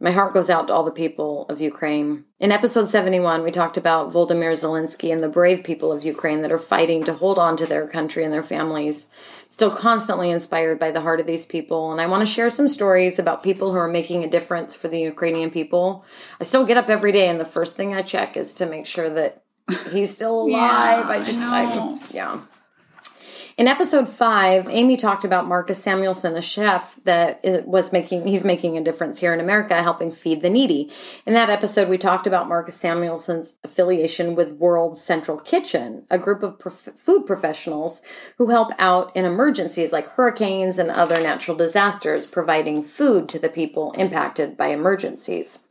My 0.00 0.12
heart 0.12 0.32
goes 0.32 0.48
out 0.48 0.68
to 0.68 0.72
all 0.72 0.84
the 0.84 0.92
people 0.92 1.44
of 1.48 1.60
Ukraine. 1.60 2.24
In 2.38 2.52
episode 2.52 2.88
71, 2.88 3.42
we 3.42 3.50
talked 3.50 3.76
about 3.76 4.12
Volodymyr 4.12 4.52
Zelensky 4.52 5.12
and 5.12 5.20
the 5.20 5.28
brave 5.28 5.64
people 5.64 5.90
of 5.90 6.04
Ukraine 6.04 6.42
that 6.42 6.52
are 6.52 6.58
fighting 6.58 7.02
to 7.04 7.14
hold 7.14 7.36
on 7.36 7.56
to 7.56 7.66
their 7.66 7.88
country 7.88 8.22
and 8.22 8.32
their 8.32 8.44
families. 8.44 9.08
Still 9.50 9.72
constantly 9.72 10.30
inspired 10.30 10.78
by 10.78 10.92
the 10.92 11.00
heart 11.00 11.18
of 11.18 11.26
these 11.26 11.46
people. 11.46 11.90
And 11.90 12.00
I 12.00 12.06
want 12.06 12.20
to 12.20 12.32
share 12.32 12.48
some 12.48 12.68
stories 12.68 13.18
about 13.18 13.42
people 13.42 13.72
who 13.72 13.78
are 13.78 13.88
making 13.88 14.22
a 14.22 14.30
difference 14.30 14.76
for 14.76 14.86
the 14.86 15.00
Ukrainian 15.00 15.50
people. 15.50 16.04
I 16.40 16.44
still 16.44 16.64
get 16.64 16.76
up 16.76 16.88
every 16.88 17.10
day, 17.10 17.28
and 17.28 17.40
the 17.40 17.44
first 17.44 17.76
thing 17.76 17.92
I 17.92 18.02
check 18.02 18.36
is 18.36 18.54
to 18.54 18.66
make 18.66 18.86
sure 18.86 19.10
that 19.10 19.42
he's 19.90 20.14
still 20.14 20.42
alive. 20.46 21.06
I 21.06 21.16
I 21.16 21.24
just, 21.24 21.40
know. 21.40 21.48
I, 21.50 21.98
yeah. 22.12 22.40
In 23.58 23.66
episode 23.66 24.08
five, 24.08 24.68
Amy 24.70 24.96
talked 24.96 25.24
about 25.24 25.48
Marcus 25.48 25.84
Samuelsson, 25.84 26.36
a 26.36 26.40
chef 26.40 26.94
that 27.02 27.40
was 27.66 27.90
making 27.90 28.24
he's 28.24 28.44
making 28.44 28.78
a 28.78 28.84
difference 28.84 29.18
here 29.18 29.34
in 29.34 29.40
America, 29.40 29.82
helping 29.82 30.12
feed 30.12 30.42
the 30.42 30.48
needy. 30.48 30.92
In 31.26 31.34
that 31.34 31.50
episode, 31.50 31.88
we 31.88 31.98
talked 31.98 32.28
about 32.28 32.46
Marcus 32.46 32.80
Samuelsson's 32.80 33.54
affiliation 33.64 34.36
with 34.36 34.60
World 34.60 34.96
Central 34.96 35.40
Kitchen, 35.40 36.06
a 36.08 36.18
group 36.18 36.44
of 36.44 36.60
prof- 36.60 36.90
food 36.96 37.26
professionals 37.26 38.00
who 38.36 38.50
help 38.50 38.70
out 38.78 39.10
in 39.16 39.24
emergencies 39.24 39.92
like 39.92 40.06
hurricanes 40.06 40.78
and 40.78 40.88
other 40.88 41.20
natural 41.20 41.56
disasters, 41.56 42.28
providing 42.28 42.84
food 42.84 43.28
to 43.28 43.40
the 43.40 43.48
people 43.48 43.90
impacted 43.98 44.56
by 44.56 44.68
emergencies. 44.68 45.64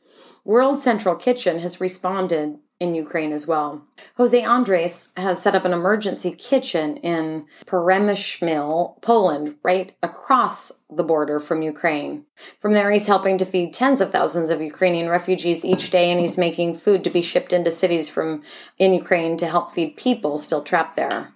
World 0.44 0.78
Central 0.78 1.16
Kitchen 1.16 1.60
has 1.60 1.80
responded 1.80 2.60
in 2.80 2.94
Ukraine 2.94 3.32
as 3.32 3.48
well. 3.48 3.86
Jose 4.18 4.44
Andres 4.44 5.12
has 5.18 5.42
set 5.42 5.56
up 5.56 5.66
an 5.66 5.74
emergency 5.74 6.32
kitchen 6.32 6.98
in 6.98 7.46
Peremyshmil, 7.66 9.02
Poland, 9.02 9.56
right 9.64 9.94
across 10.04 10.72
the 10.90 11.04
border 11.04 11.40
from 11.40 11.62
Ukraine. 11.62 12.26
From 12.60 12.74
there, 12.74 12.92
he's 12.92 13.08
helping 13.08 13.38
to 13.40 13.46
feed 13.46 13.74
tens 13.74 14.00
of 14.00 14.12
thousands 14.12 14.50
of 14.50 14.62
Ukrainian 14.62 15.10
refugees 15.10 15.66
each 15.66 15.90
day, 15.90 16.12
and 16.12 16.20
he's 16.20 16.38
making 16.38 16.78
food 16.78 17.04
to 17.04 17.10
be 17.10 17.22
shipped 17.22 17.52
into 17.52 17.72
cities 17.72 18.10
from 18.10 18.44
in 18.78 18.94
Ukraine 18.94 19.38
to 19.38 19.48
help 19.48 19.72
feed 19.72 19.98
people 19.98 20.38
still 20.38 20.62
trapped 20.62 20.96
there. 20.96 21.34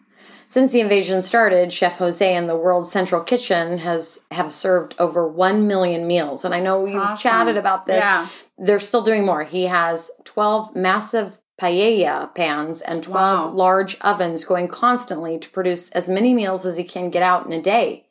Since 0.51 0.73
the 0.73 0.81
invasion 0.81 1.21
started, 1.21 1.71
Chef 1.71 1.97
Jose 1.99 2.35
and 2.35 2.49
the 2.49 2.57
World 2.57 2.85
Central 2.85 3.23
Kitchen 3.23 3.77
has 3.77 4.19
have 4.31 4.51
served 4.51 4.93
over 4.99 5.25
1 5.25 5.65
million 5.65 6.05
meals. 6.05 6.43
And 6.43 6.53
I 6.53 6.59
know 6.59 6.85
you've 6.85 7.01
awesome. 7.01 7.15
chatted 7.17 7.55
about 7.55 7.85
this. 7.85 8.03
Yeah. 8.03 8.27
They're 8.57 8.77
still 8.77 9.01
doing 9.01 9.25
more. 9.25 9.45
He 9.45 9.67
has 9.67 10.11
12 10.25 10.75
massive 10.75 11.39
paella 11.57 12.35
pans 12.35 12.81
and 12.81 13.01
12 13.01 13.15
Wow. 13.53 13.55
large 13.55 13.97
ovens 14.01 14.43
going 14.43 14.67
constantly 14.67 15.39
to 15.39 15.49
produce 15.49 15.89
as 15.91 16.09
many 16.09 16.33
meals 16.33 16.65
as 16.65 16.75
he 16.75 16.83
can 16.83 17.09
get 17.11 17.23
out 17.23 17.45
in 17.45 17.53
a 17.53 17.61
day. 17.61 18.07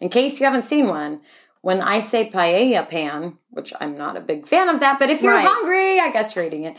In 0.00 0.08
case 0.08 0.40
you 0.40 0.44
haven't 0.46 0.62
seen 0.62 0.88
one, 0.88 1.20
when 1.60 1.80
I 1.80 2.00
say 2.00 2.28
paella 2.28 2.88
pan, 2.88 3.38
which 3.50 3.72
I'm 3.80 3.96
not 3.96 4.16
a 4.16 4.20
big 4.20 4.44
fan 4.48 4.68
of 4.68 4.80
that, 4.80 4.98
but 4.98 5.08
if 5.08 5.22
you're 5.22 5.34
Right. 5.34 5.46
hungry, 5.46 6.00
I 6.00 6.10
guess 6.12 6.34
you're 6.34 6.44
eating 6.46 6.64
it. 6.64 6.74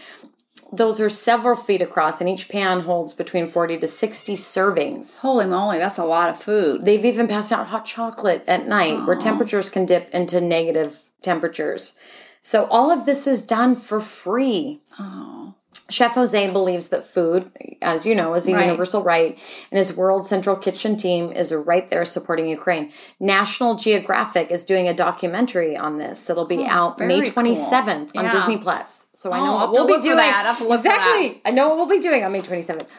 Those 0.72 1.00
are 1.00 1.10
several 1.10 1.56
feet 1.56 1.82
across, 1.82 2.20
and 2.20 2.30
each 2.30 2.50
pan 2.50 2.82
holds 2.82 3.14
between 3.14 3.48
40 3.48 3.78
to 3.80 3.88
60 3.88 4.36
servings. 4.36 5.22
Holy 5.22 5.46
moly, 5.46 5.78
that's 5.78 5.98
a 5.98 6.04
lot 6.04 6.30
of 6.30 6.42
food. 6.42 6.84
They've 6.84 7.06
even 7.06 7.28
passed 7.28 7.52
out 7.52 7.68
hot 7.68 7.86
chocolate 7.86 8.44
at 8.48 8.68
night 8.68 9.06
where 9.06 9.16
temperatures 9.16 9.70
can 9.70 9.86
dip 9.86 10.10
into 10.14 10.42
negative 10.42 11.10
temperatures. 11.22 11.98
So 12.42 12.66
all 12.66 12.92
of 12.92 13.06
this 13.06 13.28
is 13.28 13.42
done 13.42 13.76
for 13.76 14.00
free. 14.00 14.82
Oh. 15.00 15.47
Chef 15.90 16.14
Jose 16.16 16.52
believes 16.52 16.90
that 16.90 17.06
food, 17.06 17.52
as 17.82 18.06
you 18.06 18.14
know, 18.16 18.34
is 18.34 18.48
a 18.48 18.54
Right. 18.54 18.66
universal 18.66 19.02
right, 19.04 19.38
and 19.72 19.78
his 19.78 19.96
World 19.96 20.26
Central 20.28 20.56
Kitchen 20.56 20.98
team 20.98 21.32
is 21.32 21.52
right 21.54 21.90
there 21.90 22.04
supporting 22.06 22.48
Ukraine. 22.48 22.92
National 23.20 23.76
Geographic 23.76 24.52
is 24.52 24.64
doing 24.64 24.88
a 24.88 24.94
documentary 24.94 25.78
on 25.78 25.98
this. 25.98 26.30
It'll 26.30 26.46
be 26.46 26.66
out 26.66 27.00
May 27.00 27.06
Oh, 27.06 27.08
very 27.08 27.22
cool. 27.22 27.34
27th 27.44 28.12
on 28.16 28.26
Yeah. 28.26 28.32
Disney 28.32 28.58
Plus. 28.58 29.08
So 29.14 29.32
I 29.32 29.40
Oh, 29.40 29.46
know 29.46 29.54
what 29.56 29.72
we'll 29.72 29.88
be 29.88 30.02
doing. 30.02 30.18
that. 30.18 30.36
I'll 30.46 30.54
have 30.54 30.58
to 30.60 30.64
look 30.66 30.82
for 30.82 30.88
exactly. 30.88 31.42
I 31.46 31.52
know 31.52 31.70
what 31.70 31.78
we'll 31.78 31.86
be 31.88 32.00
doing 32.00 32.24
on 32.24 32.32
May 32.32 32.42
27th. 32.42 32.90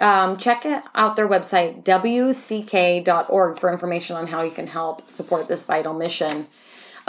Um, 0.00 0.36
check 0.36 0.64
out 0.94 1.16
their 1.16 1.26
website, 1.28 1.82
wck.org, 1.82 3.58
for 3.58 3.70
information 3.72 4.16
on 4.16 4.26
how 4.28 4.42
you 4.42 4.50
can 4.50 4.66
help 4.68 5.08
support 5.08 5.48
this 5.48 5.64
vital 5.64 5.94
mission. 5.94 6.46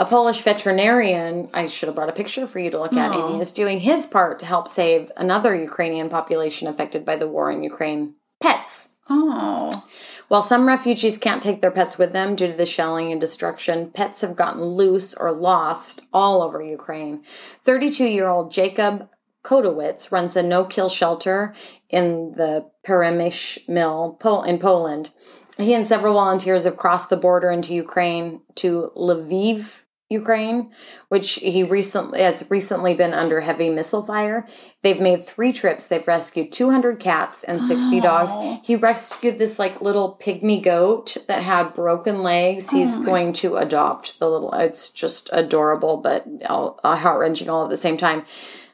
A 0.00 0.06
Polish 0.06 0.40
veterinarian, 0.40 1.50
I 1.52 1.66
should 1.66 1.88
have 1.88 1.94
brought 1.94 2.08
a 2.08 2.12
picture 2.12 2.46
for 2.46 2.58
you 2.58 2.70
to 2.70 2.78
look 2.78 2.94
at, 2.94 3.14
Amy, 3.14 3.38
is 3.38 3.52
doing 3.52 3.80
his 3.80 4.06
part 4.06 4.38
to 4.38 4.46
help 4.46 4.66
save 4.66 5.12
another 5.14 5.54
Ukrainian 5.54 6.08
population 6.08 6.66
affected 6.66 7.04
by 7.04 7.16
the 7.16 7.28
war 7.28 7.50
in 7.50 7.62
Ukraine 7.62 8.14
pets. 8.40 8.88
Oh, 9.10 9.84
While 10.28 10.40
some 10.40 10.66
refugees 10.66 11.18
can't 11.18 11.42
take 11.42 11.60
their 11.60 11.70
pets 11.70 11.98
with 11.98 12.14
them 12.14 12.34
due 12.34 12.46
to 12.46 12.54
the 12.54 12.64
shelling 12.64 13.12
and 13.12 13.20
destruction, 13.20 13.90
pets 13.90 14.22
have 14.22 14.36
gotten 14.36 14.64
loose 14.64 15.12
or 15.12 15.32
lost 15.32 16.00
all 16.14 16.40
over 16.40 16.62
Ukraine. 16.62 17.22
32 17.64 18.06
year 18.06 18.28
old 18.28 18.50
Jacob 18.50 19.10
Kotowicz 19.44 20.10
runs 20.10 20.34
a 20.34 20.42
no 20.42 20.64
kill 20.64 20.88
shelter 20.88 21.52
in 21.90 22.32
the 22.38 22.70
Przemyśl 22.86 24.46
in 24.46 24.58
Poland. 24.58 25.10
He 25.58 25.74
and 25.74 25.84
several 25.84 26.14
volunteers 26.14 26.64
have 26.64 26.78
crossed 26.78 27.10
the 27.10 27.18
border 27.18 27.50
into 27.50 27.74
Ukraine 27.74 28.40
to 28.54 28.92
Lviv, 28.96 29.80
Ukraine, 30.10 30.72
which 31.08 31.34
he 31.34 31.62
recently 31.62 32.20
has 32.20 32.44
recently 32.50 32.94
been 32.94 33.14
under 33.14 33.40
heavy 33.40 33.70
missile 33.70 34.04
fire. 34.04 34.44
They've 34.82 35.00
made 35.00 35.22
three 35.22 35.52
trips. 35.52 35.86
They've 35.86 36.06
rescued 36.06 36.50
200 36.50 36.98
cats 36.98 37.44
and 37.44 37.62
60 37.62 38.00
dogs. 38.00 38.32
Oh. 38.34 38.60
He 38.64 38.74
rescued 38.74 39.38
this 39.38 39.60
like 39.60 39.80
little 39.80 40.18
pygmy 40.20 40.62
goat 40.62 41.16
that 41.28 41.44
had 41.44 41.74
broken 41.74 42.24
legs. 42.24 42.70
He's 42.70 42.96
oh 42.96 43.04
going 43.04 43.32
to 43.34 43.56
adopt 43.56 44.18
the 44.18 44.28
little. 44.28 44.52
It's 44.52 44.90
just 44.90 45.30
adorable, 45.32 45.98
but 45.98 46.26
uh, 46.44 46.96
heart 46.96 47.20
wrenching 47.20 47.48
all 47.48 47.62
at 47.62 47.70
the 47.70 47.76
same 47.76 47.96
time. 47.96 48.24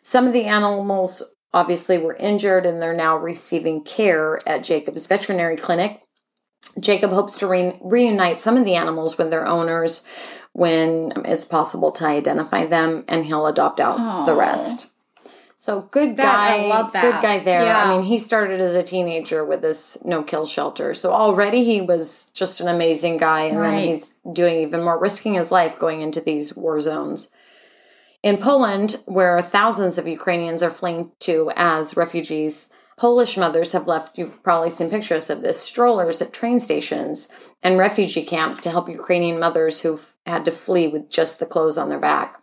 Some 0.01 0.27
of 0.27 0.33
the 0.33 0.45
animals 0.45 1.23
obviously 1.53 1.99
were 1.99 2.17
injured 2.17 2.65
and 2.65 2.81
they're 2.81 2.95
now 2.95 3.17
receiving 3.19 3.85
care 3.85 4.39
at 4.47 4.65
Jacob's 4.65 5.07
veterinary 5.07 5.57
clinic. 5.57 6.01
Jacob 6.81 7.11
hopes 7.11 7.39
to 7.39 7.47
re- 7.47 7.79
reunite 7.83 8.39
some 8.39 8.57
of 8.57 8.65
the 8.65 8.75
animals 8.75 9.19
with 9.19 9.31
their 9.31 9.47
owners 9.47 10.07
when 10.57 11.13
it's 11.27 11.45
possible 11.45 11.93
to 11.93 12.07
identify 12.07 12.65
them, 12.65 13.05
and 13.09 13.27
he'll 13.27 13.47
adopt 13.47 13.79
out 13.79 14.25
the 14.25 14.35
rest. 14.35 14.87
So 15.59 15.83
good 15.91 16.17
That- 16.17 16.23
guy, 16.23 16.65
I 16.65 16.69
love 16.69 16.93
that. 16.93 17.03
good 17.03 17.23
guy 17.23 17.39
there. 17.41 17.67
Yeah. 17.67 17.85
I 17.85 17.95
mean, 17.97 18.07
he 18.07 18.17
started 18.17 18.59
as 18.63 18.75
a 18.75 18.83
teenager 18.83 19.45
with 19.45 19.61
this 19.61 19.99
no 20.03 20.23
kill 20.23 20.47
shelter, 20.47 20.95
so 20.95 21.13
already 21.13 21.63
he 21.63 21.83
was 21.83 22.29
just 22.33 22.61
an 22.61 22.69
amazing 22.69 23.19
guy, 23.19 23.43
and 23.43 23.61
Right. 23.61 23.71
then 23.73 23.79
he's 23.81 24.15
doing 24.33 24.61
even 24.61 24.83
more, 24.83 24.99
risking 24.99 25.35
his 25.35 25.51
life 25.53 25.79
going 25.79 26.01
into 26.01 26.23
these 26.23 26.57
war 26.57 26.81
zones. 26.81 27.29
In 28.23 28.39
Poland, 28.39 28.99
where 29.05 29.39
thousands 29.43 29.99
of 29.99 30.09
Ukrainians 30.09 30.63
are 30.63 30.71
fleeing 30.71 31.13
to 31.21 31.51
as 31.55 31.99
refugees, 31.99 32.71
Polish 32.97 33.37
mothers 33.37 33.73
have 33.73 33.87
left, 33.87 34.17
you've 34.17 34.43
probably 34.43 34.71
seen 34.71 34.89
pictures 34.89 35.29
of 35.29 35.43
this, 35.43 35.61
strollers 35.61 36.23
at 36.23 36.33
train 36.33 36.59
stations 36.61 37.29
and 37.63 37.77
refugee 37.79 38.25
camps 38.25 38.59
to 38.63 38.71
help 38.71 38.89
Ukrainian 38.89 39.39
mothers 39.39 39.81
who've 39.81 40.09
had 40.27 40.45
to 40.45 40.51
flee 40.51 40.89
with 40.89 41.09
just 41.09 41.39
the 41.39 41.47
clothes 41.47 41.79
on 41.79 41.89
their 41.89 41.99
back. 41.99 42.41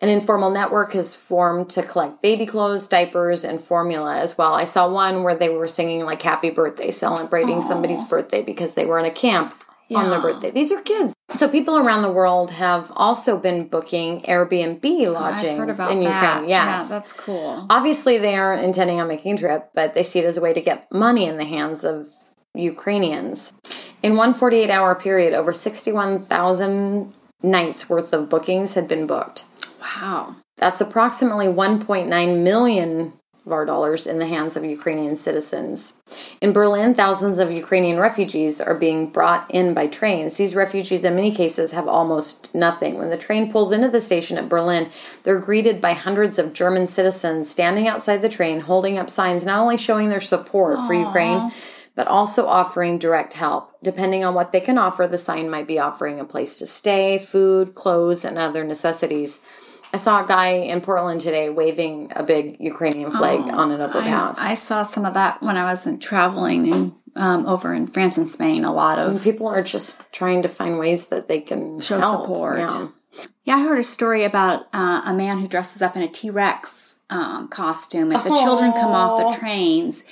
An 0.00 0.08
informal 0.08 0.50
network 0.50 0.94
has 0.94 1.14
formed 1.14 1.70
to 1.70 1.82
collect 1.82 2.22
baby 2.22 2.44
clothes, 2.44 2.88
diapers, 2.88 3.44
and 3.44 3.60
formula 3.60 4.18
as 4.18 4.36
well. 4.36 4.52
I 4.54 4.64
saw 4.64 4.90
one 4.90 5.22
where 5.22 5.36
they 5.36 5.48
were 5.48 5.68
singing 5.68 6.04
like 6.04 6.22
happy 6.22 6.50
birthday, 6.50 6.90
celebrating 6.90 7.60
somebody's 7.60 8.02
birthday 8.04 8.42
because 8.42 8.74
they 8.74 8.84
were 8.84 8.98
in 8.98 9.04
a 9.04 9.12
camp 9.12 9.54
on 9.94 10.10
their 10.10 10.20
birthday. 10.20 10.50
These 10.50 10.72
are 10.72 10.80
kids. 10.80 11.14
So 11.34 11.48
people 11.48 11.78
around 11.78 12.02
the 12.02 12.10
world 12.10 12.50
have 12.52 12.90
also 12.94 13.38
been 13.38 13.68
booking 13.68 14.22
Airbnb 14.22 14.82
lodgings 15.12 15.44
I've 15.44 15.58
heard 15.58 15.70
about 15.70 15.92
in 15.92 16.00
that. 16.00 16.34
Ukraine. 16.34 16.50
Yes. 16.50 16.88
Yeah, 16.90 16.98
that's 16.98 17.12
cool. 17.12 17.66
Obviously, 17.70 18.18
they 18.18 18.34
aren't 18.34 18.64
intending 18.64 19.00
on 19.00 19.08
making 19.08 19.34
a 19.34 19.38
trip, 19.38 19.70
but 19.74 19.94
they 19.94 20.02
see 20.02 20.18
it 20.18 20.24
as 20.24 20.36
a 20.36 20.40
way 20.40 20.52
to 20.52 20.60
get 20.60 20.92
money 20.92 21.26
in 21.26 21.36
the 21.36 21.44
hands 21.44 21.84
of 21.84 22.08
Ukrainians. 22.54 23.52
In 24.02 24.16
one 24.16 24.34
48 24.34 24.68
hour 24.68 24.94
period, 24.94 25.32
over 25.32 25.52
61,000 25.52 27.14
nights 27.42 27.88
worth 27.88 28.12
of 28.12 28.28
bookings 28.28 28.74
had 28.74 28.88
been 28.88 29.06
booked. 29.06 29.44
Wow. 29.80 30.36
That's 30.56 30.80
approximately 30.80 31.46
1.9 31.46 32.42
million 32.42 33.12
of 33.44 33.52
our 33.52 33.66
dollars 33.66 34.06
in 34.06 34.18
the 34.20 34.26
hands 34.26 34.56
of 34.56 34.64
Ukrainian 34.64 35.16
citizens. 35.16 35.94
In 36.40 36.52
Berlin, 36.52 36.94
thousands 36.94 37.40
of 37.40 37.50
Ukrainian 37.50 37.98
refugees 37.98 38.60
are 38.60 38.74
being 38.74 39.10
brought 39.10 39.50
in 39.50 39.74
by 39.74 39.88
trains. 39.88 40.36
These 40.36 40.54
refugees, 40.54 41.02
in 41.02 41.16
many 41.16 41.34
cases, 41.34 41.72
have 41.72 41.88
almost 41.88 42.54
nothing. 42.54 42.98
When 42.98 43.10
the 43.10 43.18
train 43.18 43.50
pulls 43.50 43.72
into 43.72 43.88
the 43.88 44.00
station 44.00 44.38
at 44.38 44.48
Berlin, 44.48 44.90
they're 45.24 45.40
greeted 45.40 45.80
by 45.80 45.94
hundreds 45.94 46.38
of 46.38 46.52
German 46.52 46.86
citizens 46.86 47.50
standing 47.50 47.88
outside 47.88 48.18
the 48.18 48.28
train, 48.28 48.60
holding 48.60 48.96
up 48.96 49.10
signs, 49.10 49.44
not 49.44 49.58
only 49.58 49.76
showing 49.76 50.08
their 50.08 50.20
support 50.20 50.78
for 50.86 50.94
Ukraine, 50.94 51.50
but 51.94 52.06
also 52.08 52.46
offering 52.46 52.98
direct 52.98 53.34
help. 53.34 53.70
Depending 53.82 54.24
on 54.24 54.34
what 54.34 54.52
they 54.52 54.60
can 54.60 54.78
offer, 54.78 55.06
the 55.06 55.18
sign 55.18 55.50
might 55.50 55.66
be 55.66 55.78
offering 55.78 56.18
a 56.20 56.24
place 56.24 56.58
to 56.58 56.66
stay, 56.66 57.18
food, 57.18 57.74
clothes, 57.74 58.24
and 58.24 58.38
other 58.38 58.64
necessities. 58.64 59.40
I 59.94 59.98
saw 59.98 60.24
a 60.24 60.26
guy 60.26 60.52
in 60.52 60.80
Portland 60.80 61.20
today 61.20 61.50
waving 61.50 62.12
a 62.16 62.22
big 62.22 62.56
Ukrainian 62.58 63.10
flag 63.10 63.40
on 63.40 63.70
an 63.72 63.82
overpass. 63.82 64.38
I, 64.40 64.52
I 64.52 64.54
saw 64.54 64.82
some 64.84 65.04
of 65.04 65.12
that 65.14 65.42
when 65.42 65.58
I 65.58 65.64
was 65.64 65.86
in- 65.86 65.98
traveling 65.98 66.66
in, 66.66 66.92
um, 67.14 67.44
over 67.46 67.74
in 67.74 67.86
France 67.86 68.16
and 68.16 68.28
Spain. 68.28 68.64
A 68.64 68.72
lot 68.72 68.98
of 68.98 69.22
People 69.22 69.48
are 69.48 69.62
just 69.62 70.10
trying 70.10 70.40
to 70.42 70.48
find 70.48 70.78
ways 70.78 71.08
that 71.08 71.28
they 71.28 71.40
can 71.40 71.78
Show 71.78 71.98
help. 71.98 72.22
support. 72.22 72.58
Yeah. 72.60 72.88
Yeah, 73.44 73.56
I 73.56 73.62
heard 73.64 73.78
a 73.78 73.82
story 73.84 74.24
about 74.24 74.66
uh, 74.72 75.02
a 75.04 75.12
man 75.12 75.38
who 75.40 75.48
dresses 75.48 75.82
up 75.82 75.94
in 75.96 76.02
a 76.02 76.08
T 76.08 76.30
Rex 76.30 76.94
um, 77.10 77.48
costume. 77.48 78.12
As 78.12 78.24
the 78.24 78.30
children 78.30 78.72
come 78.72 78.92
off 78.92 79.18
the 79.34 79.38
trains, 79.38 80.02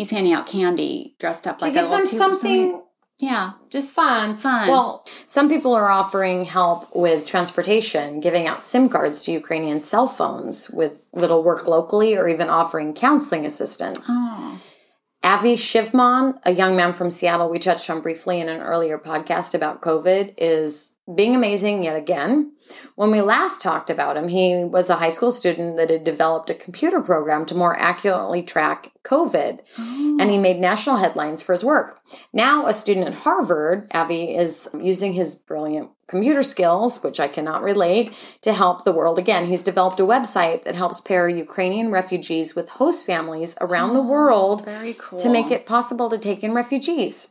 he's 0.00 0.10
handing 0.10 0.32
out 0.32 0.46
candy 0.46 1.14
dressed 1.18 1.46
up 1.46 1.60
like 1.60 1.74
give 1.74 1.84
a 1.84 1.88
little 1.90 1.98
them 1.98 2.06
something 2.06 2.82
Yeah, 3.18 3.52
just 3.68 3.94
fun. 3.94 4.34
Fun. 4.34 4.66
Well, 4.66 5.06
some 5.26 5.50
people 5.50 5.74
are 5.74 5.90
offering 5.90 6.46
help 6.46 6.84
with 6.94 7.26
transportation, 7.26 8.18
giving 8.20 8.46
out 8.46 8.62
SIM 8.62 8.88
cards 8.88 9.20
to 9.22 9.32
Ukrainian 9.32 9.78
cell 9.78 10.08
phones 10.08 10.70
with 10.70 11.10
little 11.12 11.42
work 11.44 11.66
locally 11.68 12.16
or 12.16 12.28
even 12.28 12.48
offering 12.48 12.94
counseling 12.94 13.44
assistance. 13.44 14.06
Oh. 14.08 14.58
Avi 15.22 15.54
Schiffmann, 15.54 16.38
a 16.44 16.52
young 16.52 16.74
man 16.76 16.94
from 16.94 17.10
Seattle 17.10 17.50
we 17.50 17.58
touched 17.58 17.90
on 17.90 18.00
briefly 18.00 18.40
in 18.40 18.48
an 18.48 18.62
earlier 18.62 18.98
podcast 18.98 19.52
about 19.52 19.82
COVID, 19.82 20.32
is 20.38 20.89
being 21.14 21.34
amazing 21.34 21.84
yet 21.84 21.96
again. 21.96 22.52
When 22.94 23.10
we 23.10 23.20
last 23.20 23.62
talked 23.62 23.90
about 23.90 24.16
him, 24.16 24.28
he 24.28 24.64
was 24.64 24.88
a 24.88 24.96
high 24.96 25.08
school 25.08 25.32
student 25.32 25.76
that 25.76 25.90
had 25.90 26.04
developed 26.04 26.50
a 26.50 26.54
computer 26.54 27.00
program 27.00 27.44
to 27.46 27.54
more 27.54 27.76
accurately 27.76 28.42
track 28.42 28.92
COVID, 29.02 29.60
and 29.76 30.30
he 30.30 30.38
oh. 30.38 30.40
made 30.40 30.60
national 30.60 30.96
headlines 30.96 31.42
for 31.42 31.52
his 31.52 31.64
work. 31.64 32.00
Now, 32.32 32.66
a 32.66 32.74
student 32.74 33.06
at 33.06 33.14
Harvard, 33.14 33.88
Avi 33.92 34.36
is 34.36 34.68
using 34.78 35.14
his 35.14 35.34
brilliant 35.34 35.90
computer 36.06 36.42
skills, 36.42 37.02
which 37.02 37.18
I 37.18 37.28
cannot 37.28 37.62
relate, 37.62 38.12
to 38.42 38.52
help 38.52 38.84
the 38.84 38.92
world 38.92 39.18
again. 39.18 39.46
He's 39.46 39.62
developed 39.62 40.00
a 40.00 40.04
website 40.04 40.64
that 40.64 40.74
helps 40.74 41.00
pair 41.00 41.28
Ukrainian 41.28 41.90
refugees 41.90 42.54
with 42.54 42.68
host 42.70 43.06
families 43.06 43.56
around 43.60 43.94
the 43.94 44.00
oh, 44.00 44.06
world 44.06 44.64
very 44.64 44.94
cool. 44.98 45.18
to 45.18 45.28
make 45.28 45.50
it 45.50 45.66
possible 45.66 46.10
to 46.10 46.18
take 46.18 46.44
in 46.44 46.52
refugees. 46.52 47.28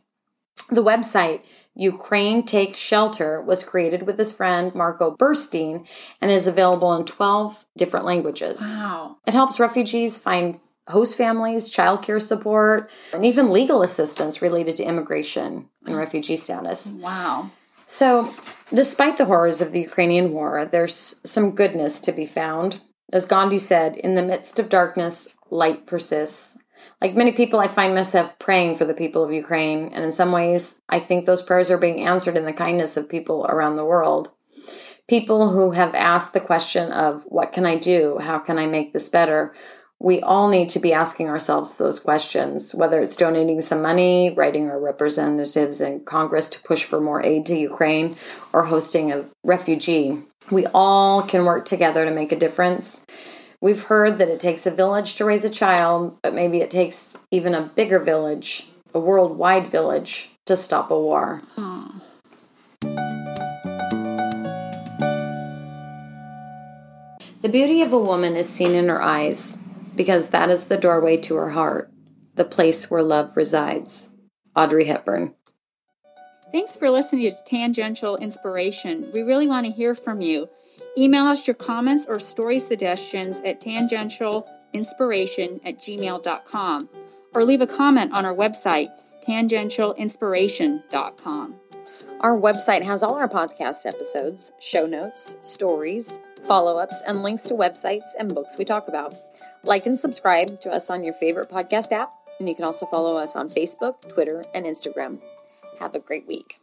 The 0.69 0.83
website, 0.83 1.41
Ukraine 1.75 2.43
Take 2.43 2.75
Shelter, 2.75 3.41
was 3.41 3.63
created 3.63 4.03
with 4.03 4.19
his 4.19 4.31
friend 4.31 4.73
Marco 4.75 5.15
Burstein 5.15 5.88
and 6.21 6.29
is 6.29 6.45
available 6.45 6.93
in 6.93 7.05
12 7.05 7.65
different 7.77 8.05
languages. 8.05 8.59
Wow. 8.62 9.17
It 9.25 9.33
helps 9.33 9.59
refugees 9.59 10.17
find 10.17 10.59
host 10.88 11.15
families, 11.15 11.71
childcare 11.71 12.21
support, 12.21 12.89
and 13.13 13.25
even 13.25 13.51
legal 13.51 13.81
assistance 13.81 14.41
related 14.41 14.75
to 14.77 14.83
immigration 14.83 15.69
and 15.85 15.95
refugee 15.95 16.35
status. 16.35 16.93
Wow. 16.93 17.51
So, 17.88 18.32
despite 18.71 19.17
the 19.17 19.26
horrors 19.26 19.61
of 19.61 19.71
the 19.71 19.82
Ukrainian 19.82 20.32
war, 20.32 20.65
there's 20.65 21.19
some 21.24 21.55
goodness 21.55 21.99
to 22.01 22.11
be 22.11 22.26
found. 22.26 22.82
As 23.11 23.26
Gandhi 23.26 23.57
said, 23.57 23.97
in 23.97 24.13
the 24.13 24.21
midst 24.21 24.59
of 24.59 24.69
darkness, 24.69 25.30
light 25.49 25.88
persists. 25.88 26.59
Like 27.01 27.15
many 27.15 27.31
people, 27.31 27.59
I 27.59 27.67
find 27.67 27.95
myself 27.95 28.37
praying 28.39 28.75
for 28.75 28.85
the 28.85 28.93
people 28.93 29.23
of 29.23 29.31
Ukraine, 29.31 29.91
and 29.93 30.03
in 30.03 30.11
some 30.11 30.31
ways, 30.31 30.81
I 30.89 30.99
think 30.99 31.25
those 31.25 31.41
prayers 31.41 31.71
are 31.71 31.77
being 31.77 32.01
answered 32.01 32.35
in 32.35 32.45
the 32.45 32.53
kindness 32.53 32.97
of 32.97 33.09
people 33.09 33.45
around 33.47 33.75
the 33.75 33.85
world. 33.85 34.31
People 35.07 35.49
who 35.49 35.71
have 35.71 35.95
asked 35.95 36.33
the 36.33 36.39
question 36.39 36.91
of, 36.91 37.23
What 37.25 37.53
can 37.53 37.65
I 37.65 37.77
do? 37.77 38.19
How 38.19 38.37
can 38.37 38.59
I 38.59 38.65
make 38.65 38.93
this 38.93 39.09
better? 39.09 39.55
We 40.01 40.21
all 40.21 40.47
need 40.47 40.69
to 40.69 40.79
be 40.79 40.93
asking 40.93 41.27
ourselves 41.27 41.77
those 41.77 41.99
questions, 41.99 42.73
whether 42.73 43.01
it's 43.01 43.17
donating 43.17 43.59
some 43.59 43.81
money, 43.81 44.29
writing 44.29 44.69
our 44.69 44.79
representatives 44.79 45.81
in 45.81 46.05
Congress 46.05 46.47
to 46.49 46.61
push 46.61 46.85
for 46.85 47.01
more 47.01 47.21
aid 47.21 47.45
to 47.47 47.57
Ukraine, 47.57 48.15
or 48.53 48.65
hosting 48.65 49.11
a 49.11 49.25
refugee. 49.43 50.19
We 50.49 50.65
all 50.73 51.21
can 51.21 51.43
work 51.43 51.65
together 51.65 52.05
to 52.05 52.11
make 52.11 52.31
a 52.31 52.39
difference. 52.39 53.05
We've 53.62 53.84
heard 53.84 54.20
that 54.20 54.30
it 54.30 54.39
takes 54.39 54.66
a 54.66 54.72
village 54.72 55.16
to 55.16 55.26
raise 55.26 55.43
a 55.43 55.49
child, 55.49 56.18
but 56.24 56.34
maybe 56.34 56.62
it 56.62 56.72
takes 56.72 57.18
even 57.30 57.53
a 57.53 57.62
bigger 57.62 57.99
village, 57.99 58.68
a 58.93 58.99
worldwide 59.01 59.68
village, 59.68 60.30
to 60.45 60.55
stop 60.55 60.89
a 60.89 60.97
war. 60.97 61.41
The 67.41 67.49
beauty 67.49 67.82
of 67.82 67.91
a 67.91 67.99
woman 67.99 68.38
is 68.38 68.47
seen 68.47 68.74
in 68.74 68.88
her 68.88 69.01
eyes, 69.01 69.57
because 69.93 70.30
that 70.30 70.49
is 70.49 70.66
the 70.66 70.78
doorway 70.78 71.18
to 71.18 71.36
her 71.36 71.49
heart, 71.49 71.91
the 72.36 72.45
place 72.45 72.89
where 72.89 73.03
love 73.03 73.36
resides. 73.36 74.12
Audrey 74.55 74.86
Hepburn. 74.86 75.36
Thanks 76.53 76.78
for 76.78 76.89
listening 76.89 77.30
to 77.30 77.36
Tangential 77.45 78.16
Inspiration. 78.16 79.12
We 79.14 79.22
really 79.22 79.47
want 79.47 79.66
to 79.66 79.72
hear 79.72 79.95
from 79.95 80.22
you. 80.22 80.47
Email 80.97 81.25
us 81.25 81.45
your 81.47 81.55
comments 81.55 82.05
or 82.07 82.19
story 82.19 82.59
suggestions 82.59 83.41
at 83.45 83.61
tangentialinspiration 83.61 85.61
at 85.65 85.79
gmail.com 85.79 86.89
or 87.33 87.43
leave 87.43 87.61
a 87.61 87.67
comment 87.67 88.13
on 88.13 88.25
our 88.25 88.35
website, 88.35 88.89
tangentialinspiration.com. 89.27 91.55
Our 92.21 92.37
website 92.37 92.81
has 92.81 93.01
all 93.01 93.15
our 93.15 93.29
podcast 93.29 93.85
episodes, 93.85 94.51
show 94.59 94.85
notes, 94.85 95.37
stories, 95.41 96.19
follow 96.43 96.77
ups, 96.77 97.01
and 97.07 97.23
links 97.23 97.43
to 97.43 97.53
websites 97.53 98.09
and 98.17 98.35
books 98.35 98.57
we 98.57 98.65
talk 98.65 98.89
about. 98.89 99.15
Like 99.63 99.85
and 99.85 99.97
subscribe 99.97 100.59
to 100.61 100.69
us 100.69 100.89
on 100.89 101.01
your 101.03 101.13
favorite 101.13 101.49
podcast 101.49 101.93
app, 101.93 102.11
and 102.39 102.49
you 102.49 102.55
can 102.55 102.65
also 102.65 102.85
follow 102.87 103.17
us 103.17 103.35
on 103.35 103.47
Facebook, 103.47 104.09
Twitter, 104.09 104.43
and 104.53 104.65
Instagram. 104.65 105.21
Have 105.79 105.95
a 105.95 105.99
great 105.99 106.27
week. 106.27 106.59